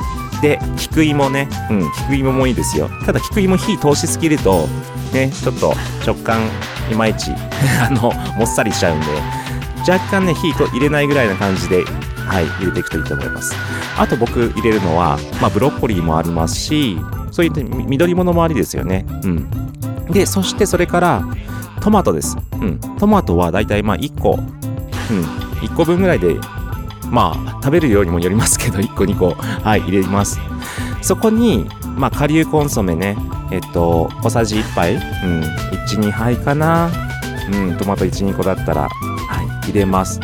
[0.41, 1.49] で菊芋ね。
[1.71, 1.93] うん。
[2.07, 2.89] 菊芋もいいですよ。
[3.05, 4.67] ただ菊芋火通しすぎると
[5.13, 5.75] ねちょっと
[6.05, 6.41] 食感
[6.91, 7.33] いまいち
[7.83, 9.07] あのもっさりしちゃうんで。
[9.89, 11.85] 若干ね火と入れないぐらいな感じで
[12.29, 13.55] はい入れていくといいと思います。
[13.97, 16.99] あと僕入れるのは、まあ、ブロッコリーもありますし
[17.31, 19.07] そういったみ緑物もありですよね。
[19.25, 19.51] うん。
[20.11, 21.25] でそしてそれから
[21.81, 22.37] トマトです。
[22.61, 22.79] うん。
[22.99, 24.39] トマトはだいたいまあ1個。
[25.11, 25.23] うん。
[25.61, 26.37] 1個分ぐらいで
[27.11, 29.35] まあ食べる量にもよりますけど1個2個。
[29.35, 30.41] はい入れます。
[31.03, 33.17] そこにまあ顆粒コンソメね。
[33.51, 34.95] えっと小さじ1杯。
[34.95, 35.01] うん。
[35.89, 36.91] 12杯かな。
[37.53, 38.83] うんトマト12個だったら。
[38.83, 38.89] は
[39.43, 40.21] い入れます。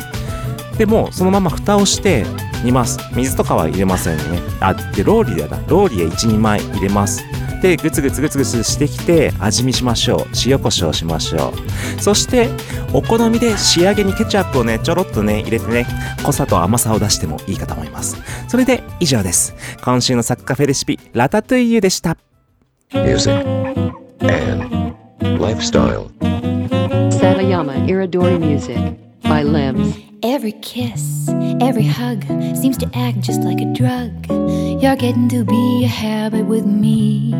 [0.79, 2.27] でもそのまま蓋をして
[2.65, 2.99] 煮ます。
[3.15, 4.41] 水とかは入れませんね。
[4.61, 7.25] あでローリエだローリエ12枚入れます。
[7.65, 10.27] でグツグツグツグツしてきて味見しましょう。
[10.45, 11.55] 塩コショウしましょ
[11.97, 12.03] う。
[12.03, 12.51] そして
[12.93, 15.87] お好みで仕上げにケチャップをねちょろっとね入れてね
[16.23, 18.19] 濃さと甘さを出してもいいかと思います。
[18.49, 19.55] それで以上です。
[19.83, 22.19] 今週のサッカフェレシピラタトゥイユでした。
[22.93, 24.95] Music and
[25.41, 26.11] lifestyle.
[27.19, 28.79] Satayama Iridori Music
[29.23, 30.14] by Limbs.
[30.25, 31.29] Every kiss,
[31.61, 32.25] every hug
[32.57, 34.27] seems to act just like a drug.
[34.81, 37.35] You're getting to be a habit with me.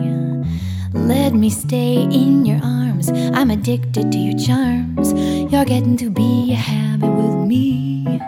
[0.93, 3.09] Let me stay in your arms.
[3.11, 5.15] I'm addicted to your charms.
[5.51, 8.21] You're getting to be a habit with me.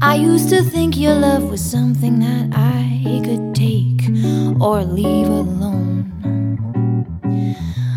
[0.00, 6.12] I used to think your love was something that I could take or leave alone.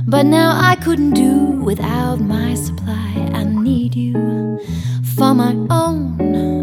[0.07, 3.08] But now I couldn't do without my supply.
[3.69, 4.59] Need you
[5.15, 6.17] for my own.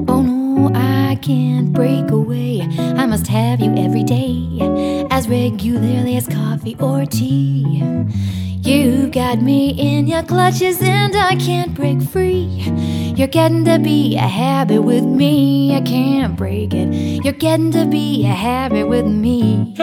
[0.09, 2.63] Oh no, I can't break away.
[2.81, 7.81] I must have you every day, as regularly as coffee or tea.
[8.61, 12.73] You've got me in your clutches and I can't break free.
[13.17, 15.77] You're getting to be a habit with me.
[15.77, 17.25] I can't break it.
[17.25, 19.77] You're getting to be a habit with me.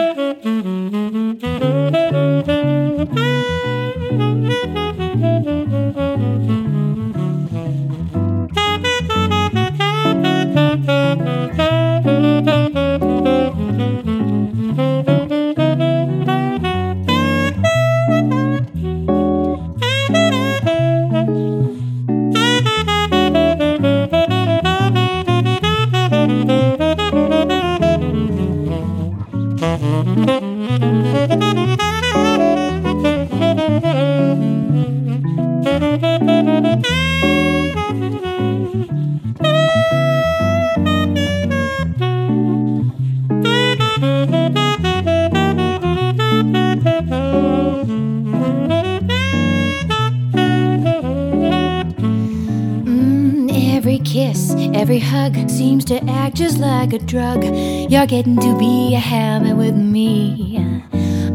[58.16, 60.64] Getting to be a habit with me.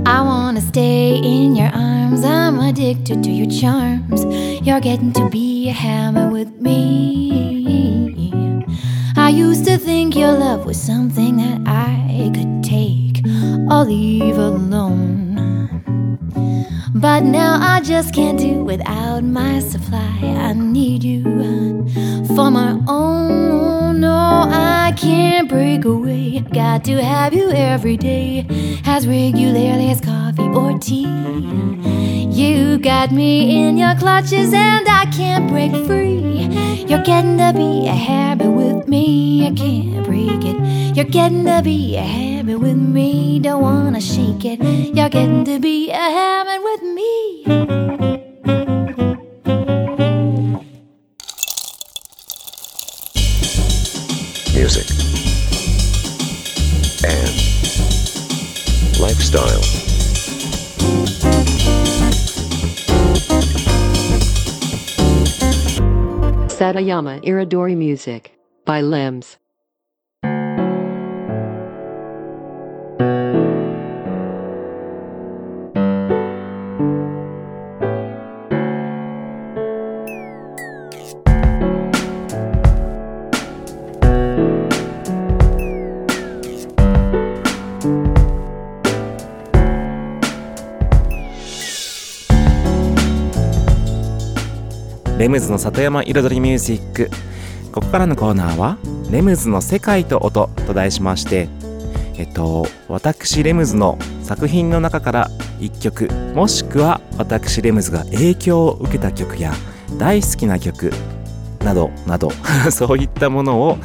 [0.05, 2.23] I wanna stay in your arms.
[2.23, 4.23] I'm addicted to your charms.
[4.65, 8.31] You're getting to be a habit with me.
[9.17, 13.25] I used to think your love was something that I could take
[13.69, 15.28] or leave alone.
[16.99, 20.19] But now I just can't do without my supply.
[20.21, 24.01] I need you uh, for my own.
[24.01, 24.17] No,
[24.49, 26.39] I can't break away.
[26.53, 28.45] Got to have you every day,
[28.85, 31.88] as regularly as coffee or tea.
[32.39, 36.47] You got me in your clutches and I can't break free.
[36.87, 39.45] You're getting to be a habit with me.
[39.45, 40.95] I can't break it.
[40.95, 43.39] You're getting to be a habit with me.
[43.39, 44.63] Don't wanna shake it.
[44.95, 47.98] You're getting to be a habit with me.
[66.79, 68.31] Satayama Iridori Music
[68.63, 69.37] by Limbs.
[95.29, 97.09] ムズの里山彩りミュージック
[97.71, 98.77] ここからのコーナーは
[99.11, 101.47] 「レムズの世界と音」と題しまして
[102.17, 109.53] えっと私レムズの作品の中から1曲もしくは私レムズが影響を受けた曲や
[109.97, 110.91] 大好きな曲
[111.63, 112.31] などなど
[112.71, 113.77] そういったものを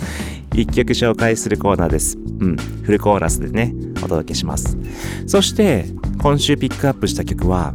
[0.54, 2.16] 1曲紹介するコーナーです。
[2.16, 4.78] うん、フルコーラスでね、お届けします。
[5.26, 5.86] そして、
[6.18, 7.74] 今週ピックアップした曲は、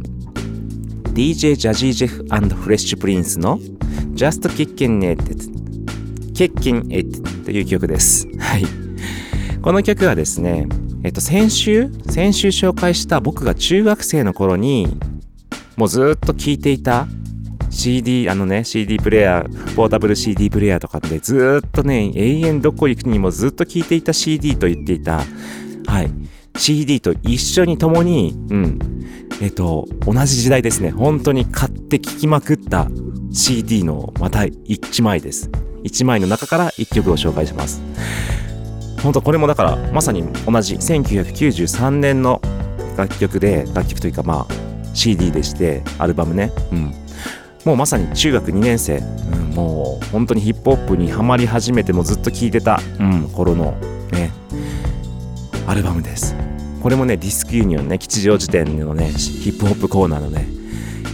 [1.12, 3.58] DJ ジャジージェフフレッシュプリンスの
[4.14, 5.22] Just Kickin' It
[6.34, 8.26] Kickin' It という曲です。
[8.38, 8.64] はい。
[9.60, 10.66] この曲はですね、
[11.02, 14.98] えっと、先週、先週紹介した僕が中学生の頃に、
[15.76, 17.06] もうずっと聴いていた
[17.70, 25.22] CD、あのね、CD プレイヤー、ポータブル CD プレイヤーとかでずっとね、永遠どこ行くにもずっと聴いていた CD と言っていた、
[25.86, 26.10] はい、
[26.56, 28.78] CD と一緒に共に、うん、
[29.40, 32.88] えっと、同じ時代ですね、本当に買って聴きまくった
[33.32, 35.50] CD のまた1枚です。
[35.84, 37.82] 1枚の中から1曲を紹介します。
[39.02, 42.42] 本当これもだからまさに同じ1993年の
[42.96, 46.92] 楽曲で楽曲というかまあ CD でしてアルバムね、うん、
[47.64, 53.72] もうまさに中学2年生、うん、もう本当にヒップホップにハマり始めてもずっと聴いてた、うん、頃の
[54.12, 54.30] ね。
[55.66, 56.34] アルバムです。
[56.82, 60.46] これもねディスクユニオンね吉祥寺店のねヒップホップコーナーのね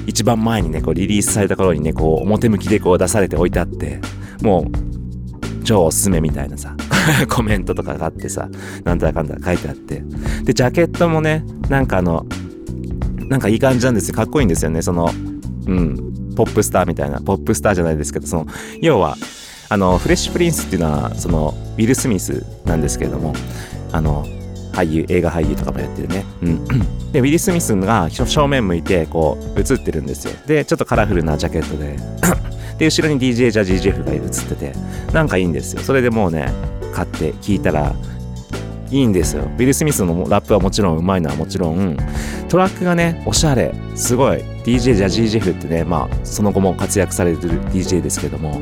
[0.07, 4.01] 一番前にねこうリリースされた頃にねこう表向きでこう出されて置いてあって
[4.43, 6.77] もう超おすすめみたいなさ
[7.29, 8.49] コメントとかがあってさ
[8.85, 10.03] なんだかんだ書いてあって。
[10.45, 12.27] でジャケットもねなんかあの
[13.29, 14.15] なんかいい感じなんですよ。
[14.15, 14.83] かっこいいんですよね。
[14.83, 15.11] その
[15.67, 15.97] うん
[16.37, 17.21] ポップスターみたいな。
[17.21, 18.47] ポップスターじゃないですけどその
[18.81, 19.17] 要は
[19.69, 23.35] あのフレッシュプリンスっていうのはそのウィル・スミスなんですけれども
[23.93, 24.25] あの
[24.73, 26.65] 俳優映画俳優とかもやってるね、うん、
[27.13, 30.35] でウィル・スミスが正面向いてこう映ってるんですよ。
[30.47, 31.97] でちょっとカラフルなジャケットで。
[32.79, 34.73] で後ろに DJ ジャージー・ジェフが映ってて。
[35.15, 35.81] なんかいいんですよ。
[35.81, 36.53] それでもうね
[36.93, 37.95] 買って聞いたら
[38.91, 39.45] いいんですよ。
[39.45, 41.97] ウィル・スミスのラップはもちろんうまいのはもちろん。
[42.51, 43.75] トラックがねおしゃれ。
[43.95, 44.43] すごい。
[44.65, 48.61] DJ ジャジー・ジェフってねまあその後も活躍されてる DJ ですけども。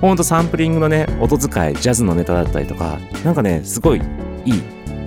[0.00, 3.00] ほんとサンプリングのね音使いジャズのネタだったりとか。
[3.24, 4.00] なんかねすごい
[4.48, 4.62] いい。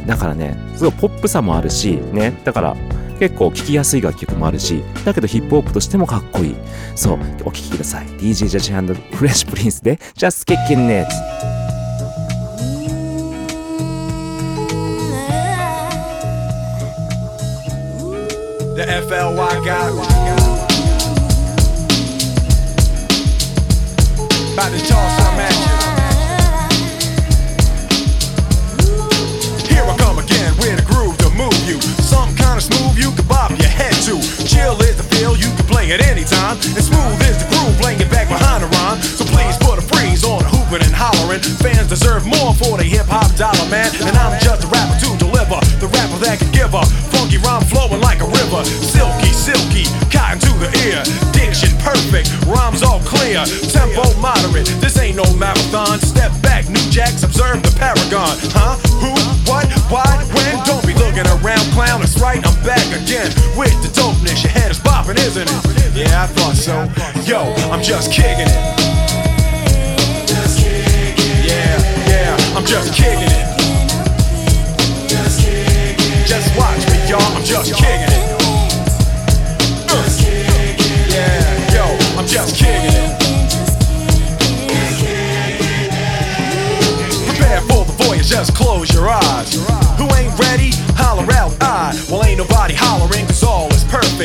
[0.07, 2.33] だからねすごいポップさもあるしね。
[2.43, 2.75] だから
[3.19, 6.55] 結構聴きやすい楽曲もあるしだけどヒップホップとしてもかっこいい。
[6.95, 7.19] そう。
[7.41, 8.07] お聴きください。
[8.07, 11.07] DJ ジャジーフレッシュプリンスで Just Kickin' It
[18.75, 20.41] The FLY got
[24.53, 25.80] About to toss some at you.
[31.41, 31.81] Move you.
[32.05, 34.15] Something kinda smooth you can bob your head to.
[34.45, 36.55] Chill is the feel you can play at any time.
[36.77, 39.01] And smooth is the groove, laying back behind the rhyme.
[39.01, 41.41] So please put a freeze on the hooping and hollering.
[41.63, 43.89] Fans deserve more for the hip hop dollar, man.
[44.05, 45.59] And I'm just a rapper to deliver.
[45.81, 48.61] The rapper that can give a funky rhyme flowing like a river.
[48.65, 51.01] Silky, silky, cotton to the ear.
[51.33, 53.41] Diction perfect, rhymes all clear.
[53.73, 55.97] Tempo moderate, this ain't no marathon.
[55.99, 58.37] Step back, new jacks, observe the paragon.
[58.53, 58.77] Huh?
[59.01, 59.11] Who?
[59.49, 59.65] What?
[59.89, 60.07] Why?
[60.35, 60.53] When?
[60.65, 62.01] Don't be looking around, clown.
[62.01, 64.43] It's right, I'm back again with the dopeness.
[64.43, 65.95] Your head is bopping, isn't it?
[65.95, 66.87] Yeah, I thought so.
[67.23, 68.63] Yo, I'm just kicking it.
[71.47, 71.77] Yeah,
[72.07, 73.47] yeah, I'm just kicking it.
[76.27, 77.21] Just watch me, y'all.
[77.35, 78.10] I'm just kicking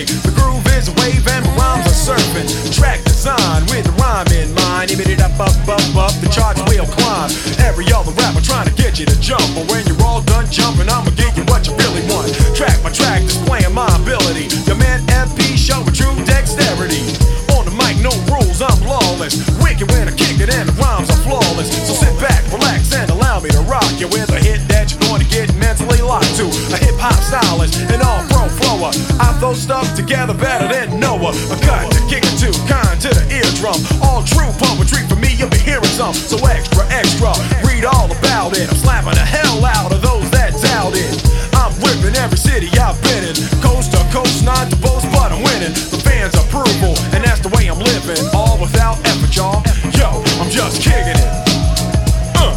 [0.04, 2.44] The groove is a wave and the rhymes are surfing.
[2.68, 4.92] Track design with the rhyme in mind.
[4.92, 7.32] Even it up, up, up, up, the charts will climb.
[7.64, 9.40] Every other rapper trying to get you to jump.
[9.56, 12.28] But when you're all done jumping, I'ma give you what you really want.
[12.52, 14.52] Track by track, displaying my ability.
[14.68, 17.00] Your man MP showing true dexterity.
[17.56, 19.40] On the mic, no rules, I'm lawless.
[19.64, 21.72] Wicked when I kick it and the rhymes are flawless.
[21.72, 25.00] So sit back, relax, and allow me to rock you with a hit that you're
[25.08, 26.44] going to get mentally locked to.
[26.76, 28.35] A hip hop stylist, and all
[28.76, 28.90] flower.
[29.20, 31.32] I throw stuff together better than Noah.
[31.32, 33.76] A cut to kick it to, kind to the eardrum.
[34.02, 36.14] All true poetry for me, you'll be hearing some.
[36.14, 37.32] So extra, extra,
[37.64, 38.68] read all about it.
[38.68, 41.12] I'm slapping the hell out of those that doubt it.
[41.56, 43.34] I'm ripping every city I've been in.
[43.60, 45.72] Coast to coast, not to boast, but I'm winning.
[45.72, 48.20] The fans' approval, and that's the way I'm living.
[48.34, 49.62] All without effort, y'all.
[49.96, 51.30] Yo, I'm just kicking it.
[52.36, 52.52] Uh.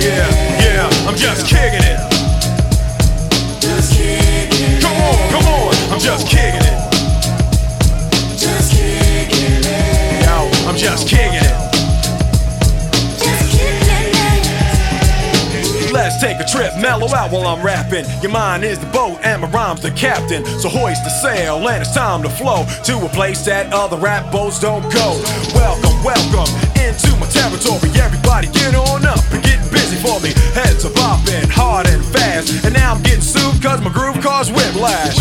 [0.00, 0.26] Yeah,
[0.64, 2.00] yeah, I'm just kicking it.
[3.60, 4.29] Just Come
[5.10, 6.78] on, come on, I'm just kicking it.
[8.38, 10.24] Just kicking it.
[10.24, 11.60] Yo, I'm just kicking it.
[15.92, 18.04] Let's take a trip, mellow out while I'm rapping.
[18.22, 20.44] Your mind is the boat and my rhyme's the captain.
[20.44, 24.30] So hoist the sail and it's time to flow to a place that other rap
[24.32, 25.20] boats don't go.
[25.52, 26.48] Welcome, welcome
[26.78, 27.90] into my territory.
[28.00, 29.19] Everybody get on up.
[34.40, 35.20] Caused whiplash.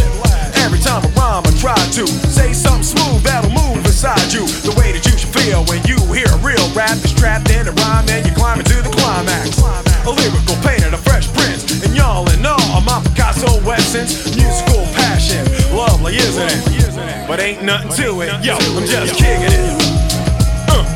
[0.64, 4.48] Every time I rhyme, I try to say something smooth that'll move inside you.
[4.64, 7.68] The way that you should feel when you hear a real rap is trapped in
[7.68, 9.60] a rhyme and you're climbing to the climax.
[10.08, 15.44] A lyrical painter, a fresh prince, and y'all in all, my Picasso essence, musical passion,
[15.76, 17.28] lovely, isn't it?
[17.28, 18.32] But ain't nothing to it.
[18.40, 19.68] Yo, I'm just kicking it.
[20.72, 20.88] Uh.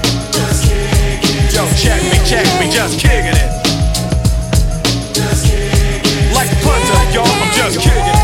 [1.51, 3.51] Yo, check me, check me, just kicking it.
[6.31, 8.22] Like punter, y'all, just kidding.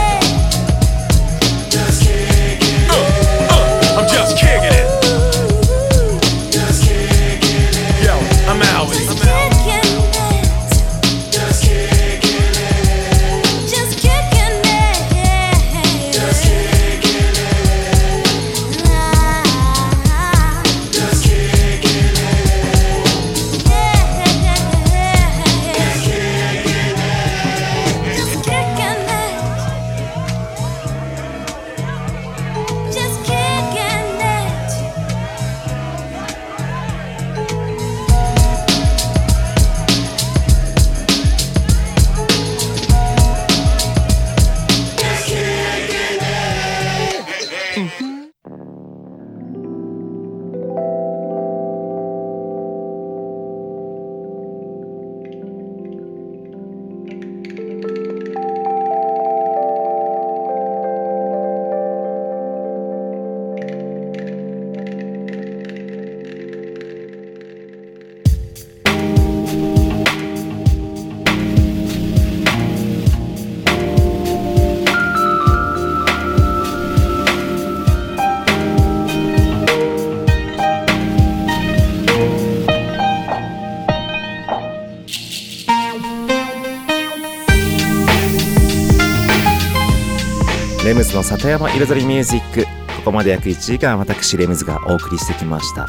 [91.30, 92.64] 里山彩りミュージック
[92.98, 95.88] ここまで約1時間私レムズがお送りしてきました。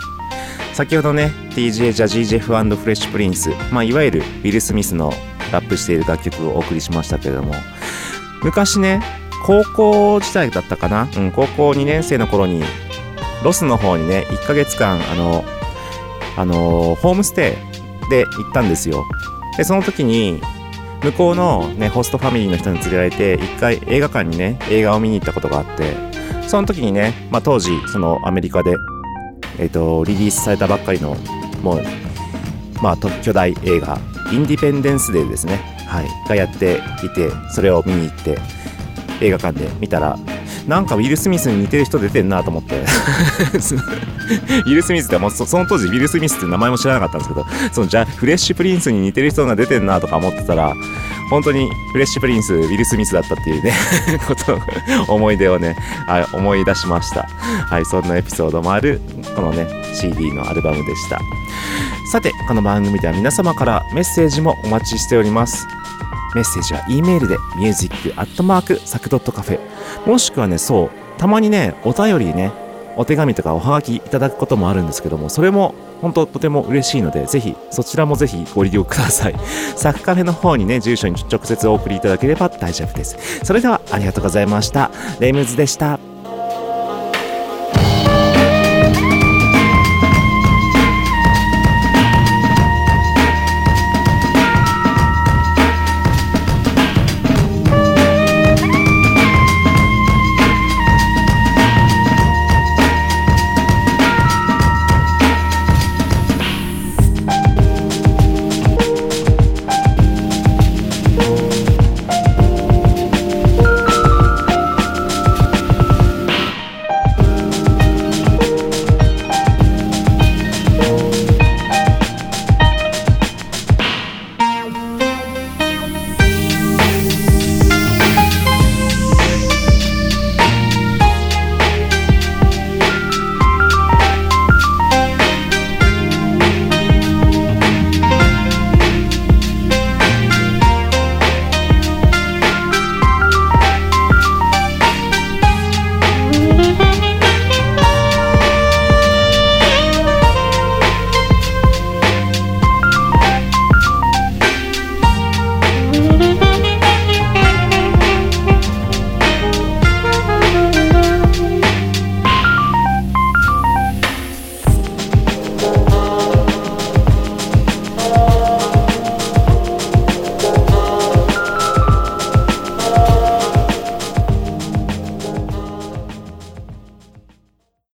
[0.75, 5.13] 先ほどね TJ ジャジー・ジェフフレッシュプリンス、まあ、いわゆるウィル・スミスの
[5.53, 7.55] ラップしている楽曲をお送りしましたけれども
[8.43, 9.03] 昔ね
[9.45, 12.63] 高校時代だったかな、うん、高校2年生の頃に
[13.45, 15.45] ロスの方にね1ヶ月間あの
[16.37, 17.57] あのホームステ
[18.07, 19.05] イで行ったんですよ。
[19.57, 20.41] でその時に
[21.03, 25.95] 向こうの、ね、ホストファミリーの人に連れられて一回映画館にね映画を見に行ったことがあって
[26.47, 28.77] その時にね、まあ、当時そのアメリカで、
[29.59, 31.17] えー、とリリースされたばっかりの
[31.63, 31.83] もう、
[32.83, 33.99] まあ、巨大映画
[34.33, 38.39] インディペンデンスデーですね、はい、がやっていてそれを見に行って
[39.21, 40.19] 映画館で見たら
[40.71, 42.77] なんかウィル・スミスに似てる人出てんなと思って。
[42.79, 50.73] ウィル・スミスってもうその当時ウィル・スミスって名前も知らなかったんですけどそのじゃフレッシュプリンスに似てる人が出てんなとか思ってたら
[51.29, 53.73] 本当にフレッシュプリンスウィル・スミスだったっていうね
[54.29, 54.61] こと
[55.13, 55.75] 思い出をね
[56.07, 57.29] あ思い出しました。
[57.69, 59.01] はいそんなエピソードもある
[59.35, 61.19] このね CD のアルバムでした。
[62.13, 65.67] さてこの番組では皆様からメッセージもお待ちしております。
[66.35, 69.61] メッセージは E メールで music.sac.cafe
[70.07, 72.53] もしくはねそうたまにねお便りね
[72.97, 79.35] お手紙とかおはがきいただくこともあるんですけどもそれも本当とても嬉しいのでぜひそちらもぜひご利用ください。
[79.77, 83.17] サクカフェの方にね住所に直接お送りいただければ大丈夫です。
[83.45, 84.91] それではありがとうございました。
[85.21, 86.10] レイムズでした。